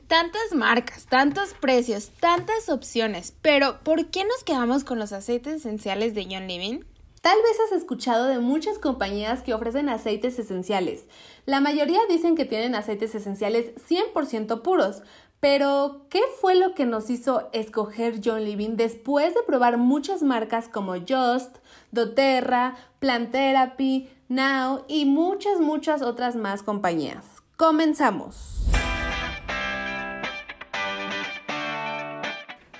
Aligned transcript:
Tantas 0.00 0.52
marcas, 0.54 1.06
tantos 1.06 1.54
precios, 1.54 2.10
tantas 2.20 2.68
opciones, 2.68 3.34
pero 3.42 3.80
¿por 3.82 4.06
qué 4.10 4.24
nos 4.24 4.44
quedamos 4.44 4.84
con 4.84 4.98
los 4.98 5.12
aceites 5.12 5.54
esenciales 5.54 6.14
de 6.14 6.26
John 6.30 6.46
Living? 6.46 6.80
Tal 7.22 7.38
vez 7.42 7.58
has 7.66 7.78
escuchado 7.78 8.26
de 8.26 8.38
muchas 8.38 8.78
compañías 8.78 9.42
que 9.42 9.54
ofrecen 9.54 9.88
aceites 9.88 10.38
esenciales. 10.38 11.06
La 11.44 11.60
mayoría 11.60 12.00
dicen 12.08 12.36
que 12.36 12.44
tienen 12.44 12.74
aceites 12.74 13.14
esenciales 13.14 13.74
100% 13.88 14.62
puros, 14.62 15.02
pero 15.40 16.06
¿qué 16.10 16.22
fue 16.40 16.54
lo 16.54 16.74
que 16.74 16.86
nos 16.86 17.10
hizo 17.10 17.48
escoger 17.52 18.20
John 18.24 18.44
Living 18.44 18.76
después 18.76 19.34
de 19.34 19.42
probar 19.42 19.78
muchas 19.78 20.22
marcas 20.22 20.68
como 20.68 20.94
Just, 20.94 21.56
doTERRA, 21.90 22.76
Plant 23.00 23.32
Therapy, 23.32 24.08
Now 24.28 24.84
y 24.88 25.04
muchas, 25.04 25.60
muchas 25.60 26.02
otras 26.02 26.36
más 26.36 26.62
compañías? 26.62 27.24
Comenzamos. 27.56 28.66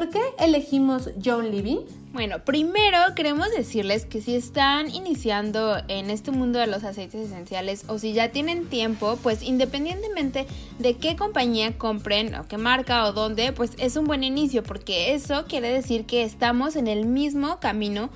¿Por 0.00 0.08
qué 0.08 0.22
elegimos 0.38 1.10
John 1.22 1.50
Living? 1.50 1.80
Bueno, 2.14 2.38
primero 2.42 2.96
queremos 3.14 3.50
decirles 3.50 4.06
que 4.06 4.22
si 4.22 4.34
están 4.34 4.88
iniciando 4.90 5.76
en 5.88 6.08
este 6.08 6.30
mundo 6.30 6.58
de 6.58 6.68
los 6.68 6.84
aceites 6.84 7.26
esenciales 7.26 7.84
o 7.86 7.98
si 7.98 8.14
ya 8.14 8.30
tienen 8.30 8.64
tiempo, 8.64 9.18
pues 9.22 9.42
independientemente 9.42 10.46
de 10.78 10.96
qué 10.96 11.16
compañía 11.16 11.76
compren 11.76 12.34
o 12.34 12.48
qué 12.48 12.56
marca 12.56 13.04
o 13.04 13.12
dónde, 13.12 13.52
pues 13.52 13.72
es 13.76 13.94
un 13.96 14.06
buen 14.06 14.24
inicio 14.24 14.62
porque 14.62 15.12
eso 15.12 15.44
quiere 15.46 15.70
decir 15.70 16.06
que 16.06 16.22
estamos 16.22 16.76
en 16.76 16.86
el 16.86 17.04
mismo 17.04 17.60
camino 17.60 18.08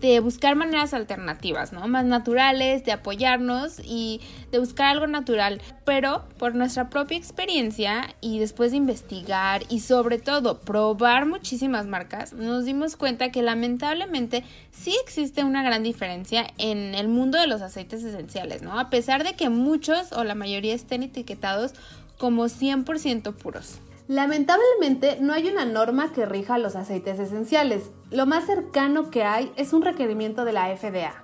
de 0.00 0.20
buscar 0.20 0.56
maneras 0.56 0.94
alternativas, 0.94 1.72
¿no? 1.72 1.86
Más 1.88 2.04
naturales, 2.04 2.84
de 2.84 2.92
apoyarnos 2.92 3.80
y 3.84 4.20
de 4.50 4.58
buscar 4.58 4.88
algo 4.88 5.06
natural, 5.06 5.60
pero 5.84 6.24
por 6.38 6.54
nuestra 6.54 6.88
propia 6.90 7.18
experiencia 7.18 8.14
y 8.20 8.38
después 8.38 8.70
de 8.70 8.78
investigar 8.78 9.62
y 9.68 9.80
sobre 9.80 10.18
todo 10.18 10.60
probar 10.60 11.26
muchísimas 11.26 11.86
marcas, 11.86 12.32
nos 12.32 12.64
dimos 12.64 12.96
cuenta 12.96 13.30
que 13.30 13.42
lamentablemente 13.42 14.44
sí 14.70 14.94
existe 15.04 15.44
una 15.44 15.62
gran 15.62 15.82
diferencia 15.82 16.46
en 16.58 16.94
el 16.94 17.08
mundo 17.08 17.38
de 17.38 17.46
los 17.46 17.62
aceites 17.62 18.02
esenciales, 18.02 18.62
¿no? 18.62 18.78
A 18.78 18.90
pesar 18.90 19.24
de 19.24 19.34
que 19.34 19.50
muchos 19.50 20.12
o 20.12 20.24
la 20.24 20.34
mayoría 20.34 20.74
estén 20.74 21.02
etiquetados 21.02 21.74
como 22.18 22.44
100% 22.44 23.34
puros. 23.34 23.80
Lamentablemente 24.08 25.18
no 25.20 25.32
hay 25.32 25.48
una 25.48 25.64
norma 25.64 26.12
que 26.12 26.26
rija 26.26 26.58
los 26.58 26.74
aceites 26.74 27.18
esenciales. 27.18 27.90
Lo 28.10 28.26
más 28.26 28.46
cercano 28.46 29.10
que 29.10 29.22
hay 29.22 29.52
es 29.54 29.72
un 29.72 29.82
requerimiento 29.82 30.44
de 30.44 30.52
la 30.52 30.76
FDA, 30.76 31.14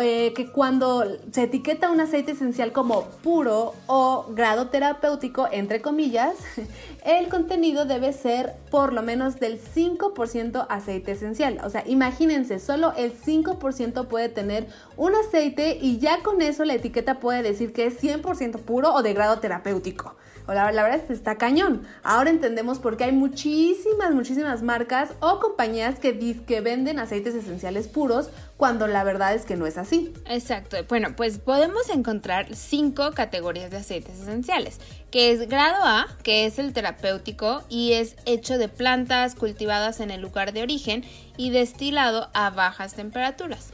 eh, 0.00 0.32
que 0.34 0.50
cuando 0.50 1.04
se 1.30 1.44
etiqueta 1.44 1.88
un 1.88 2.00
aceite 2.00 2.32
esencial 2.32 2.72
como 2.72 3.04
puro 3.22 3.74
o 3.86 4.26
grado 4.30 4.66
terapéutico, 4.66 5.46
entre 5.52 5.80
comillas, 5.80 6.34
el 7.04 7.28
contenido 7.28 7.84
debe 7.84 8.12
ser 8.12 8.56
por 8.72 8.92
lo 8.92 9.02
menos 9.02 9.38
del 9.38 9.60
5% 9.60 10.66
aceite 10.68 11.12
esencial. 11.12 11.60
O 11.62 11.70
sea, 11.70 11.84
imagínense, 11.86 12.58
solo 12.58 12.92
el 12.96 13.16
5% 13.16 14.08
puede 14.08 14.28
tener 14.28 14.66
un 14.96 15.14
aceite 15.14 15.78
y 15.80 15.98
ya 15.98 16.24
con 16.24 16.42
eso 16.42 16.64
la 16.64 16.74
etiqueta 16.74 17.20
puede 17.20 17.44
decir 17.44 17.72
que 17.72 17.86
es 17.86 18.02
100% 18.02 18.62
puro 18.62 18.92
o 18.92 19.04
de 19.04 19.14
grado 19.14 19.38
terapéutico. 19.38 20.16
La, 20.48 20.72
la, 20.72 20.82
verdad 20.82 21.00
es 21.00 21.06
que 21.06 21.12
está 21.12 21.36
cañón. 21.36 21.86
Ahora 22.02 22.30
entendemos 22.30 22.78
por 22.78 22.96
qué 22.96 23.04
hay 23.04 23.12
muchísimas, 23.12 24.14
muchísimas 24.14 24.62
marcas 24.62 25.10
o 25.20 25.40
compañías 25.40 25.98
que, 25.98 26.16
que 26.44 26.60
venden 26.60 26.98
aceites 26.98 27.34
esenciales 27.34 27.88
puros 27.88 28.30
cuando 28.56 28.86
la 28.86 29.04
verdad 29.04 29.34
es 29.34 29.44
que 29.44 29.56
no 29.56 29.66
es 29.66 29.76
así. 29.78 30.12
Exacto. 30.26 30.76
Bueno, 30.88 31.14
pues 31.16 31.38
podemos 31.38 31.90
encontrar 31.90 32.54
cinco 32.54 33.12
categorías 33.12 33.70
de 33.70 33.78
aceites 33.78 34.20
esenciales, 34.20 34.78
que 35.10 35.32
es 35.32 35.48
grado 35.48 35.84
A, 35.84 36.06
que 36.22 36.46
es 36.46 36.58
el 36.58 36.72
terapéutico 36.72 37.64
y 37.68 37.92
es 37.92 38.16
hecho 38.24 38.58
de 38.58 38.68
plantas 38.68 39.34
cultivadas 39.34 40.00
en 40.00 40.10
el 40.10 40.20
lugar 40.20 40.52
de 40.52 40.62
origen 40.62 41.04
y 41.36 41.50
destilado 41.50 42.30
a 42.34 42.50
bajas 42.50 42.94
temperaturas. 42.94 43.70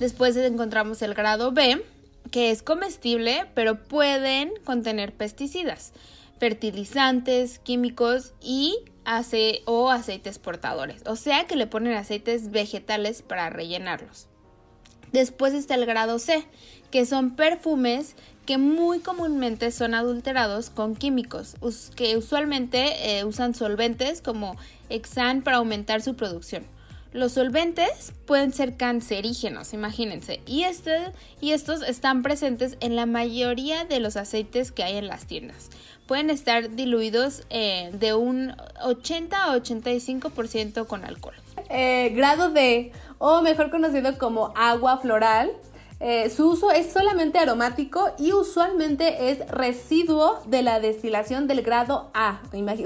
Después 0.00 0.36
encontramos 0.36 1.02
el 1.02 1.14
grado 1.14 1.52
B, 1.52 1.84
que 2.30 2.50
es 2.50 2.62
comestible, 2.62 3.46
pero 3.54 3.76
pueden 3.76 4.52
contener 4.64 5.12
pesticidas, 5.12 5.92
fertilizantes, 6.42 7.60
químicos 7.60 8.32
y 8.42 8.76
o 9.64 9.90
aceites 9.90 10.40
portadores, 10.40 11.02
o 11.06 11.14
sea 11.14 11.46
que 11.46 11.54
le 11.54 11.68
ponen 11.68 11.94
aceites 11.94 12.50
vegetales 12.50 13.22
para 13.22 13.48
rellenarlos. 13.48 14.26
Después 15.12 15.54
está 15.54 15.76
el 15.76 15.86
grado 15.86 16.18
C, 16.18 16.44
que 16.90 17.06
son 17.06 17.36
perfumes 17.36 18.16
que 18.44 18.58
muy 18.58 18.98
comúnmente 18.98 19.70
son 19.70 19.94
adulterados 19.94 20.68
con 20.68 20.96
químicos, 20.96 21.54
que 21.94 22.16
usualmente 22.16 23.18
eh, 23.18 23.24
usan 23.24 23.54
solventes 23.54 24.20
como 24.20 24.56
Exan 24.88 25.42
para 25.42 25.58
aumentar 25.58 26.02
su 26.02 26.16
producción. 26.16 26.66
Los 27.12 27.32
solventes 27.32 28.14
pueden 28.26 28.52
ser 28.52 28.76
cancerígenos, 28.76 29.74
imagínense, 29.74 30.40
y, 30.46 30.64
este, 30.64 31.12
y 31.40 31.52
estos 31.52 31.82
están 31.82 32.24
presentes 32.24 32.78
en 32.80 32.96
la 32.96 33.06
mayoría 33.06 33.84
de 33.84 34.00
los 34.00 34.16
aceites 34.16 34.72
que 34.72 34.82
hay 34.82 34.96
en 34.96 35.06
las 35.06 35.26
tiendas. 35.26 35.68
Pueden 36.12 36.28
estar 36.28 36.68
diluidos 36.68 37.44
eh, 37.48 37.88
de 37.94 38.12
un 38.12 38.54
80 38.82 39.44
a 39.44 39.56
85% 39.56 40.86
con 40.86 41.06
alcohol. 41.06 41.32
Eh, 41.70 42.10
grado 42.14 42.50
D, 42.50 42.92
o 43.16 43.40
mejor 43.40 43.70
conocido 43.70 44.18
como 44.18 44.52
agua 44.54 44.98
floral, 44.98 45.50
eh, 46.00 46.28
su 46.28 46.50
uso 46.50 46.70
es 46.70 46.92
solamente 46.92 47.38
aromático 47.38 48.10
y 48.18 48.34
usualmente 48.34 49.30
es 49.30 49.38
residuo 49.48 50.42
de 50.44 50.60
la 50.60 50.80
destilación 50.80 51.46
del 51.46 51.62
grado 51.62 52.10
A. 52.12 52.42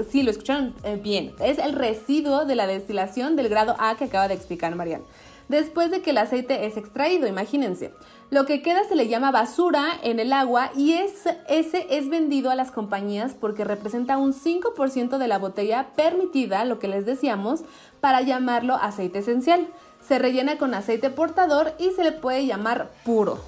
Sí, 0.09 0.23
lo 0.23 0.31
escucharon 0.31 0.73
bien. 1.03 1.33
Es 1.41 1.57
el 1.57 1.73
residuo 1.73 2.45
de 2.45 2.55
la 2.55 2.65
destilación 2.65 3.35
del 3.35 3.49
grado 3.49 3.75
A 3.77 3.97
que 3.97 4.05
acaba 4.05 4.29
de 4.29 4.35
explicar 4.35 4.73
Marian. 4.73 5.01
Después 5.49 5.91
de 5.91 6.01
que 6.01 6.09
el 6.09 6.17
aceite 6.17 6.65
es 6.65 6.77
extraído, 6.77 7.27
imagínense. 7.27 7.93
Lo 8.29 8.45
que 8.45 8.61
queda 8.61 8.83
se 8.83 8.95
le 8.95 9.07
llama 9.07 9.31
basura 9.31 9.85
en 10.03 10.19
el 10.19 10.33
agua 10.33 10.71
y 10.75 10.93
ese 10.93 11.37
es 11.47 12.09
vendido 12.09 12.49
a 12.51 12.55
las 12.55 12.71
compañías 12.71 13.33
porque 13.33 13.63
representa 13.63 14.17
un 14.17 14.33
5% 14.33 15.17
de 15.17 15.27
la 15.27 15.37
botella 15.37 15.87
permitida, 15.95 16.65
lo 16.65 16.79
que 16.79 16.89
les 16.89 17.05
decíamos, 17.05 17.61
para 18.01 18.21
llamarlo 18.21 18.75
aceite 18.75 19.19
esencial 19.19 19.67
se 20.07 20.19
rellena 20.19 20.57
con 20.57 20.73
aceite 20.73 21.09
portador 21.09 21.73
y 21.79 21.91
se 21.91 22.03
le 22.03 22.11
puede 22.11 22.45
llamar 22.45 22.89
puro. 23.03 23.39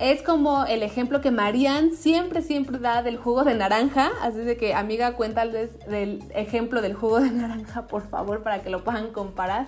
Es 0.00 0.22
como 0.22 0.64
el 0.64 0.82
ejemplo 0.82 1.20
que 1.20 1.32
Marianne 1.32 1.90
siempre, 1.90 2.40
siempre 2.40 2.78
da 2.78 3.02
del 3.02 3.16
jugo 3.16 3.42
de 3.42 3.54
naranja. 3.54 4.10
Así 4.22 4.38
de 4.38 4.56
que, 4.56 4.74
amiga, 4.74 5.14
cuéntales 5.14 5.70
del 5.88 6.22
ejemplo 6.34 6.82
del 6.82 6.94
jugo 6.94 7.20
de 7.20 7.30
naranja, 7.32 7.86
por 7.88 8.08
favor, 8.08 8.42
para 8.42 8.62
que 8.62 8.70
lo 8.70 8.84
puedan 8.84 9.12
comparar. 9.12 9.66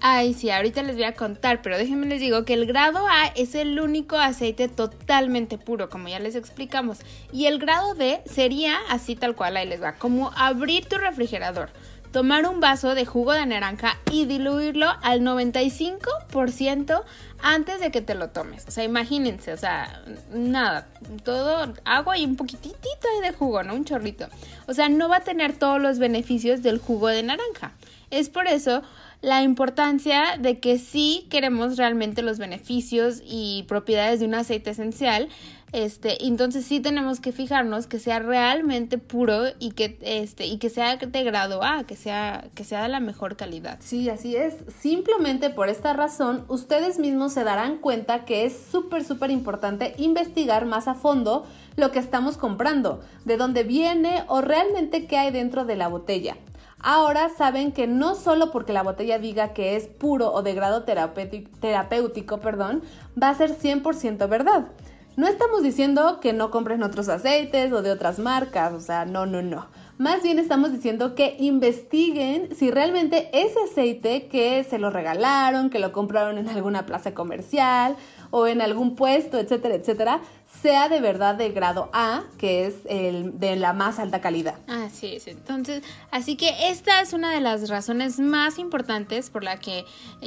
Ay, 0.00 0.32
sí, 0.32 0.48
ahorita 0.50 0.82
les 0.84 0.94
voy 0.94 1.04
a 1.04 1.14
contar, 1.14 1.60
pero 1.60 1.76
déjenme 1.76 2.06
les 2.06 2.20
digo 2.20 2.44
que 2.44 2.54
el 2.54 2.66
grado 2.66 3.06
A 3.08 3.26
es 3.34 3.56
el 3.56 3.80
único 3.80 4.16
aceite 4.16 4.68
totalmente 4.68 5.58
puro, 5.58 5.90
como 5.90 6.08
ya 6.08 6.20
les 6.20 6.36
explicamos. 6.36 7.00
Y 7.32 7.46
el 7.46 7.58
grado 7.58 7.96
B 7.96 8.20
sería 8.24 8.76
así 8.90 9.16
tal 9.16 9.34
cual, 9.34 9.56
ahí 9.56 9.66
les 9.66 9.82
va, 9.82 9.94
como 9.94 10.30
abrir 10.36 10.86
tu 10.86 10.98
refrigerador 10.98 11.70
tomar 12.12 12.46
un 12.48 12.60
vaso 12.60 12.94
de 12.94 13.04
jugo 13.04 13.32
de 13.32 13.46
naranja 13.46 13.98
y 14.10 14.24
diluirlo 14.24 14.86
al 15.02 15.20
95% 15.20 17.02
antes 17.42 17.80
de 17.80 17.90
que 17.90 18.00
te 18.00 18.14
lo 18.14 18.30
tomes. 18.30 18.66
O 18.66 18.70
sea, 18.70 18.84
imagínense, 18.84 19.52
o 19.52 19.56
sea, 19.56 20.02
nada, 20.32 20.88
todo 21.24 21.72
agua 21.84 22.18
y 22.18 22.24
un 22.24 22.36
poquitito 22.36 22.78
de 23.22 23.32
jugo, 23.32 23.62
¿no? 23.62 23.74
Un 23.74 23.84
chorrito. 23.84 24.26
O 24.66 24.74
sea, 24.74 24.88
no 24.88 25.08
va 25.08 25.18
a 25.18 25.20
tener 25.20 25.56
todos 25.56 25.80
los 25.80 25.98
beneficios 25.98 26.62
del 26.62 26.78
jugo 26.78 27.08
de 27.08 27.22
naranja. 27.22 27.72
Es 28.10 28.30
por 28.30 28.46
eso 28.46 28.82
la 29.20 29.42
importancia 29.42 30.36
de 30.38 30.60
que 30.60 30.78
sí 30.78 31.26
queremos 31.28 31.76
realmente 31.76 32.22
los 32.22 32.38
beneficios 32.38 33.20
y 33.24 33.64
propiedades 33.68 34.20
de 34.20 34.26
un 34.26 34.34
aceite 34.34 34.70
esencial, 34.70 35.28
este, 35.72 36.24
entonces 36.24 36.64
sí 36.64 36.80
tenemos 36.80 37.20
que 37.20 37.30
fijarnos 37.30 37.86
que 37.86 37.98
sea 37.98 38.20
realmente 38.20 38.96
puro 38.96 39.48
y 39.58 39.72
que 39.72 39.98
este 40.00 40.46
y 40.46 40.56
que 40.56 40.70
sea 40.70 40.96
de 40.96 41.24
grado 41.24 41.62
A, 41.62 41.84
que 41.84 41.94
sea 41.94 42.48
que 42.54 42.64
sea 42.64 42.82
de 42.82 42.88
la 42.88 43.00
mejor 43.00 43.36
calidad. 43.36 43.78
Sí, 43.80 44.08
así 44.08 44.34
es. 44.34 44.54
Simplemente 44.80 45.50
por 45.50 45.68
esta 45.68 45.92
razón, 45.92 46.44
ustedes 46.48 46.98
mismos 46.98 47.34
se 47.34 47.44
darán 47.44 47.78
cuenta 47.78 48.24
que 48.24 48.46
es 48.46 48.58
súper 48.70 49.04
súper 49.04 49.30
importante 49.30 49.94
investigar 49.98 50.64
más 50.64 50.88
a 50.88 50.94
fondo 50.94 51.46
lo 51.76 51.92
que 51.92 51.98
estamos 51.98 52.38
comprando, 52.38 53.00
de 53.26 53.36
dónde 53.36 53.62
viene 53.62 54.24
o 54.28 54.40
realmente 54.40 55.06
qué 55.06 55.18
hay 55.18 55.30
dentro 55.32 55.66
de 55.66 55.76
la 55.76 55.88
botella. 55.88 56.36
Ahora 56.80 57.28
saben 57.28 57.72
que 57.72 57.86
no 57.86 58.14
solo 58.14 58.50
porque 58.52 58.72
la 58.72 58.82
botella 58.82 59.18
diga 59.18 59.52
que 59.52 59.76
es 59.76 59.86
puro 59.86 60.32
o 60.32 60.42
de 60.42 60.54
grado 60.54 60.84
terapéutico, 60.84 62.38
perdón, 62.38 62.82
va 63.20 63.30
a 63.30 63.34
ser 63.34 63.56
100% 63.56 64.28
verdad. 64.28 64.68
No 65.16 65.26
estamos 65.26 65.64
diciendo 65.64 66.20
que 66.20 66.32
no 66.32 66.52
compren 66.52 66.84
otros 66.84 67.08
aceites 67.08 67.72
o 67.72 67.82
de 67.82 67.90
otras 67.90 68.20
marcas, 68.20 68.72
o 68.72 68.80
sea, 68.80 69.04
no, 69.04 69.26
no, 69.26 69.42
no. 69.42 69.66
Más 69.98 70.22
bien 70.22 70.38
estamos 70.38 70.72
diciendo 70.72 71.16
que 71.16 71.34
investiguen 71.40 72.54
si 72.54 72.70
realmente 72.70 73.30
ese 73.32 73.58
aceite 73.68 74.28
que 74.28 74.62
se 74.62 74.78
lo 74.78 74.90
regalaron, 74.90 75.70
que 75.70 75.80
lo 75.80 75.90
compraron 75.90 76.38
en 76.38 76.48
alguna 76.48 76.86
plaza 76.86 77.14
comercial 77.14 77.96
o 78.30 78.46
en 78.46 78.60
algún 78.60 78.94
puesto, 78.94 79.38
etcétera, 79.38 79.74
etcétera, 79.74 80.20
sea 80.62 80.88
de 80.88 81.00
verdad 81.00 81.34
de 81.34 81.50
grado 81.50 81.90
A, 81.92 82.24
que 82.38 82.66
es 82.66 82.74
el 82.88 83.38
de 83.40 83.56
la 83.56 83.72
más 83.72 83.98
alta 83.98 84.20
calidad. 84.20 84.54
Así 84.66 85.16
es, 85.16 85.26
entonces, 85.26 85.82
así 86.10 86.36
que 86.36 86.70
esta 86.70 87.00
es 87.00 87.12
una 87.12 87.32
de 87.32 87.40
las 87.40 87.68
razones 87.68 88.18
más 88.18 88.58
importantes 88.58 89.30
por 89.30 89.44
la 89.44 89.58
que 89.58 89.84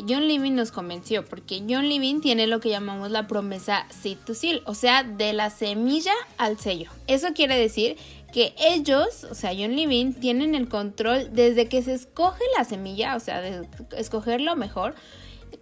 John 0.07 0.27
Living 0.27 0.53
nos 0.53 0.71
convenció, 0.71 1.23
porque 1.25 1.63
John 1.67 1.87
Living 1.87 2.21
tiene 2.21 2.47
lo 2.47 2.59
que 2.59 2.69
llamamos 2.69 3.09
la 3.11 3.27
promesa 3.27 3.85
seed 3.89 4.17
to 4.25 4.33
seal, 4.33 4.63
o 4.65 4.73
sea, 4.73 5.03
de 5.03 5.33
la 5.33 5.49
semilla 5.49 6.13
al 6.37 6.59
sello. 6.59 6.91
Eso 7.07 7.29
quiere 7.33 7.57
decir 7.57 7.97
que 8.31 8.53
ellos, 8.57 9.25
o 9.25 9.35
sea, 9.35 9.51
John 9.51 9.75
Living, 9.75 10.13
tienen 10.13 10.55
el 10.55 10.69
control 10.69 11.29
desde 11.33 11.67
que 11.67 11.81
se 11.81 11.93
escoge 11.93 12.43
la 12.57 12.63
semilla, 12.63 13.15
o 13.15 13.19
sea, 13.19 13.41
de 13.41 13.67
escoger 13.97 14.41
lo 14.41 14.55
mejor, 14.55 14.95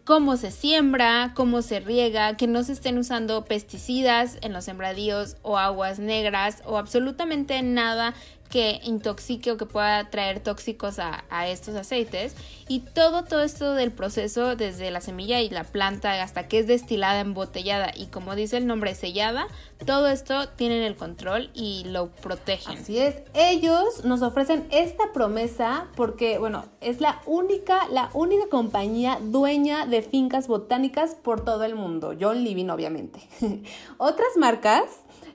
cómo 0.03 0.37
se 0.37 0.51
siembra, 0.51 1.33
cómo 1.35 1.61
se 1.61 1.79
riega, 1.79 2.35
que 2.37 2.47
no 2.47 2.63
se 2.63 2.73
estén 2.73 2.97
usando 2.97 3.45
pesticidas 3.45 4.37
en 4.41 4.53
los 4.53 4.65
sembradíos 4.65 5.37
o 5.41 5.57
aguas 5.57 5.99
negras 5.99 6.61
o 6.65 6.77
absolutamente 6.77 7.61
nada 7.61 8.13
que 8.49 8.79
intoxique 8.83 9.51
o 9.51 9.57
que 9.57 9.65
pueda 9.65 10.09
traer 10.09 10.39
tóxicos 10.39 10.99
a, 10.99 11.23
estos 11.47 11.75
aceites. 11.75 12.35
Y 12.67 12.81
todo 12.81 13.23
todo 13.23 13.41
esto 13.41 13.73
del 13.73 13.91
proceso 13.91 14.55
desde 14.55 14.91
la 14.91 15.01
semilla 15.01 15.41
y 15.41 15.49
la 15.49 15.63
planta 15.63 16.21
hasta 16.21 16.47
que 16.47 16.59
es 16.59 16.67
destilada 16.67 17.19
embotellada 17.19 17.91
y 17.95 18.07
como 18.07 18.35
dice 18.35 18.57
el 18.57 18.67
nombre 18.67 18.93
sellada 18.93 19.47
todo 19.85 20.07
esto 20.09 20.49
tienen 20.49 20.83
el 20.83 20.95
control 20.95 21.49
y 21.53 21.85
lo 21.85 22.09
protegen. 22.09 22.77
Así 22.77 22.99
es. 22.99 23.15
Ellos 23.33 24.03
nos 24.03 24.21
ofrecen 24.21 24.67
esta 24.71 25.11
promesa 25.13 25.87
porque 25.95 26.37
bueno 26.37 26.65
es 26.81 27.01
la 27.01 27.21
única 27.25 27.87
la 27.89 28.09
única 28.13 28.47
compañía 28.49 29.19
dueña 29.21 29.85
de 29.85 30.01
fincas 30.01 30.47
botánicas 30.47 31.15
por 31.15 31.45
todo 31.45 31.63
el 31.63 31.75
mundo. 31.75 32.13
John 32.19 32.43
Living 32.43 32.69
obviamente. 32.69 33.21
Otras 33.97 34.29
marcas 34.37 34.83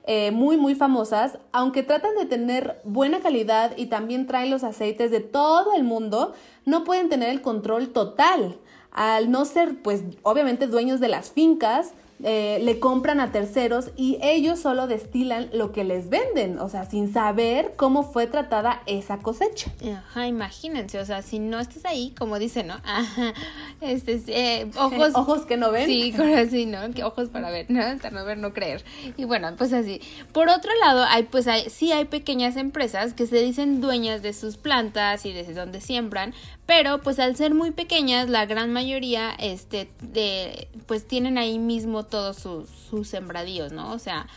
eh, 0.07 0.29
muy 0.31 0.57
muy 0.57 0.75
famosas, 0.75 1.39
aunque 1.51 1.81
tratan 1.81 2.15
de 2.15 2.25
tener 2.25 2.79
buena 2.83 3.21
calidad 3.21 3.75
y 3.75 3.87
también 3.87 4.27
traen 4.27 4.51
los 4.51 4.63
aceites 4.63 5.09
de 5.09 5.19
todo 5.19 5.73
el 5.75 5.83
mundo, 5.83 6.33
no 6.63 6.83
pueden 6.83 7.09
tener 7.09 7.29
el 7.29 7.41
control 7.41 7.89
total. 7.89 8.57
Al 8.91 9.31
no 9.31 9.45
ser, 9.45 9.81
pues, 9.81 10.03
obviamente 10.21 10.67
dueños 10.67 10.99
de 10.99 11.07
las 11.07 11.31
fincas, 11.31 11.93
eh, 12.23 12.59
le 12.61 12.79
compran 12.79 13.19
a 13.19 13.33
terceros 13.33 13.91
y 13.97 14.17
ellos 14.21 14.59
solo 14.59 14.87
destilan 14.87 15.49
lo 15.51 15.73
que 15.73 15.83
les 15.83 16.09
venden, 16.09 16.59
o 16.59 16.69
sea, 16.69 16.85
sin 16.85 17.11
saber 17.11 17.73
cómo 17.75 18.03
fue 18.03 18.25
tratada 18.25 18.81
esa 18.85 19.17
cosecha. 19.17 19.69
Ajá, 19.93 20.25
imagínense, 20.25 20.99
o 20.99 21.05
sea, 21.05 21.21
si 21.21 21.39
no 21.39 21.59
estás 21.59 21.83
ahí, 21.83 22.15
como 22.17 22.39
dice, 22.39 22.63
¿no? 22.63 22.75
Ajá, 22.85 23.33
este, 23.81 24.21
eh, 24.27 24.71
ojos. 24.77 25.11
ojos 25.13 25.45
que 25.45 25.57
no 25.57 25.71
ven. 25.71 25.87
Sí, 25.87 26.13
así, 26.37 26.65
¿no? 26.65 26.89
Que 26.91 27.03
ojos 27.03 27.27
para 27.29 27.51
ver, 27.51 27.65
¿no? 27.69 27.81
Para 27.97 28.11
no 28.11 28.23
ver, 28.23 28.37
no 28.37 28.53
creer. 28.53 28.85
Y 29.17 29.25
bueno, 29.25 29.53
pues 29.57 29.73
así. 29.73 30.01
Por 30.31 30.47
otro 30.47 30.71
lado, 30.79 31.03
hay, 31.09 31.23
pues 31.23 31.47
hay, 31.47 31.69
sí 31.69 31.91
hay 31.91 32.05
pequeñas 32.05 32.55
empresas 32.55 33.13
que 33.13 33.27
se 33.27 33.41
dicen 33.41 33.81
dueñas 33.81 34.21
de 34.21 34.31
sus 34.31 34.55
plantas 34.55 35.25
y 35.25 35.33
desde 35.33 35.53
donde 35.53 35.81
siembran, 35.81 36.33
pero 36.65 37.01
pues 37.01 37.19
al 37.19 37.35
ser 37.35 37.53
muy 37.53 37.71
pequeñas, 37.71 38.29
la 38.29 38.45
gran 38.45 38.73
mayoría, 38.73 39.31
este, 39.39 39.89
de, 40.01 40.67
pues 40.87 41.07
tienen 41.07 41.37
ahí 41.37 41.59
mismo 41.59 42.03
todos 42.03 42.37
sus, 42.37 42.69
sus 42.69 43.07
sembradíos, 43.07 43.71
¿no? 43.71 43.91
O 43.91 43.99
sea, 43.99 44.27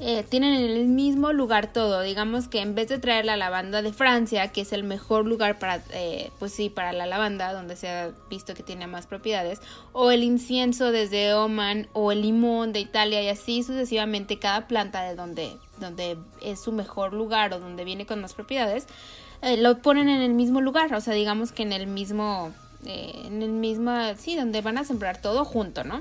eh, 0.00 0.22
tienen 0.28 0.54
en 0.54 0.70
el 0.70 0.86
mismo 0.86 1.32
lugar 1.32 1.72
todo. 1.72 2.02
Digamos 2.02 2.46
que 2.46 2.60
en 2.60 2.74
vez 2.74 2.88
de 2.88 2.98
traer 2.98 3.24
la 3.24 3.36
lavanda 3.36 3.82
de 3.82 3.92
Francia, 3.92 4.48
que 4.48 4.60
es 4.60 4.72
el 4.72 4.84
mejor 4.84 5.26
lugar 5.26 5.58
para, 5.58 5.82
eh, 5.92 6.30
pues 6.38 6.52
sí, 6.52 6.70
para 6.70 6.92
la 6.92 7.06
lavanda, 7.06 7.52
donde 7.52 7.74
se 7.74 7.88
ha 7.88 8.12
visto 8.30 8.54
que 8.54 8.62
tiene 8.62 8.86
más 8.86 9.06
propiedades, 9.06 9.60
o 9.92 10.12
el 10.12 10.22
incienso 10.22 10.92
desde 10.92 11.34
Oman, 11.34 11.88
o 11.94 12.12
el 12.12 12.22
limón 12.22 12.72
de 12.72 12.80
Italia, 12.80 13.22
y 13.22 13.28
así 13.28 13.62
sucesivamente 13.64 14.38
cada 14.38 14.68
planta 14.68 15.02
de 15.02 15.16
donde, 15.16 15.56
donde 15.80 16.16
es 16.42 16.60
su 16.60 16.70
mejor 16.70 17.12
lugar 17.12 17.52
o 17.52 17.58
donde 17.58 17.84
viene 17.84 18.06
con 18.06 18.20
más 18.20 18.34
propiedades, 18.34 18.86
eh, 19.42 19.56
lo 19.56 19.78
ponen 19.78 20.08
en 20.08 20.20
el 20.20 20.34
mismo 20.34 20.60
lugar, 20.60 20.92
o 20.94 21.00
sea, 21.00 21.14
digamos 21.14 21.52
que 21.52 21.62
en 21.62 21.72
el 21.72 21.86
mismo, 21.86 22.52
eh, 22.84 23.12
en 23.24 23.42
el 23.42 23.50
mismo, 23.50 23.92
sí, 24.16 24.34
donde 24.36 24.60
van 24.62 24.78
a 24.78 24.84
sembrar 24.84 25.20
todo 25.20 25.44
junto, 25.44 25.84
¿no? 25.84 26.00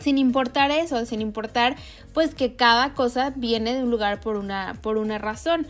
Sin 0.00 0.18
importar 0.18 0.72
eso, 0.72 1.06
sin 1.06 1.20
importar 1.20 1.76
pues 2.12 2.34
que 2.34 2.56
cada 2.56 2.94
cosa 2.94 3.32
viene 3.36 3.74
de 3.74 3.84
un 3.84 3.90
lugar 3.90 4.20
por 4.20 4.36
una, 4.36 4.76
por 4.82 4.96
una 4.96 5.18
razón. 5.18 5.66